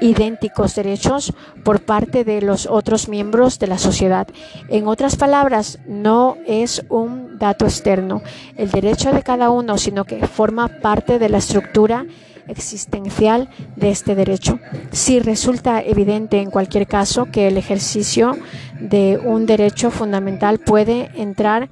[0.00, 1.32] idénticos derechos
[1.64, 4.28] por parte de los otros miembros de la sociedad.
[4.68, 8.22] En otras palabras, no es un dato externo,
[8.56, 12.06] el derecho de cada uno, sino que forma parte de la estructura
[12.48, 14.58] existencial de este derecho.
[14.90, 18.36] Si resulta evidente en cualquier caso que el ejercicio
[18.80, 21.68] de un derecho fundamental puede entrar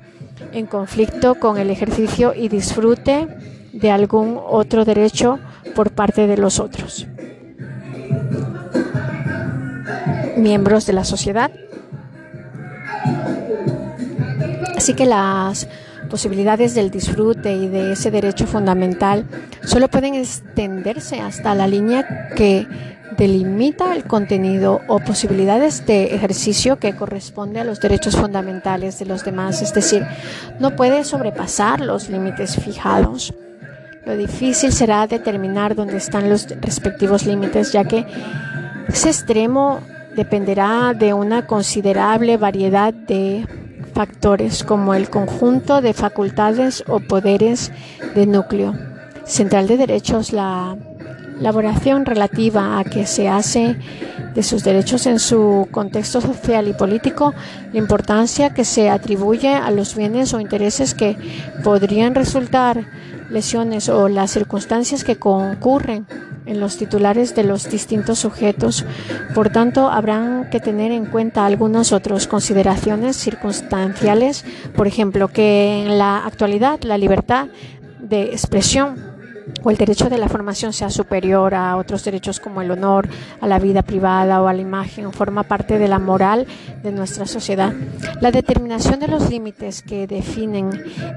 [0.53, 3.27] en conflicto con el ejercicio y disfrute
[3.73, 5.39] de algún otro derecho
[5.75, 7.07] por parte de los otros
[10.37, 11.51] miembros de la sociedad.
[14.77, 15.69] Así que las
[16.11, 19.27] posibilidades del disfrute y de ese derecho fundamental
[19.65, 22.67] solo pueden extenderse hasta la línea que
[23.17, 29.25] delimita el contenido o posibilidades de ejercicio que corresponde a los derechos fundamentales de los
[29.25, 30.07] demás, es decir,
[30.61, 33.35] no puede sobrepasar los límites fijados.
[34.05, 38.07] Lo difícil será determinar dónde están los respectivos límites, ya que
[38.89, 39.81] ese extremo
[40.15, 43.47] dependerá de una considerable variedad de
[43.93, 47.73] factores como el conjunto de facultades o poderes
[48.15, 48.75] de núcleo.
[49.25, 50.77] Central de derechos, la
[51.39, 53.77] elaboración relativa a que se hace
[54.35, 57.35] de sus derechos en su contexto social y político,
[57.73, 61.17] la importancia que se atribuye a los bienes o intereses que
[61.65, 62.87] podrían resultar
[63.31, 66.07] lesiones o las circunstancias que concurren
[66.47, 68.85] en los titulares de los distintos sujetos.
[69.35, 74.45] Por tanto, habrán que tener en cuenta algunas otras consideraciones circunstanciales,
[74.77, 77.49] por ejemplo, que en la actualidad la libertad
[78.01, 79.16] de expresión
[79.63, 83.09] o el derecho de la formación sea superior a otros derechos como el honor,
[83.41, 86.47] a la vida privada o a la imagen, forma parte de la moral
[86.83, 87.73] de nuestra sociedad.
[88.21, 90.71] La determinación de los límites que definen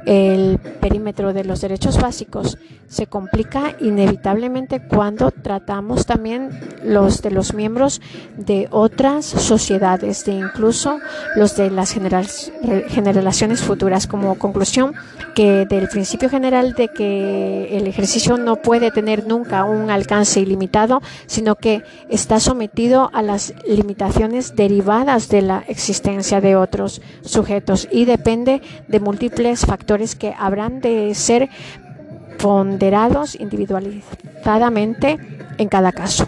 [0.05, 2.57] el perímetro de los derechos básicos
[2.87, 6.49] se complica inevitablemente cuando tratamos también
[6.83, 8.01] los de los miembros
[8.35, 10.99] de otras sociedades, de incluso
[11.35, 14.07] los de las generaciones futuras.
[14.07, 14.93] Como conclusión,
[15.35, 21.01] que del principio general de que el ejercicio no puede tener nunca un alcance ilimitado,
[21.25, 28.05] sino que está sometido a las limitaciones derivadas de la existencia de otros sujetos y
[28.05, 31.49] depende de múltiples factores que habrán de ser
[32.37, 35.17] ponderados individualizadamente
[35.57, 36.27] en cada caso.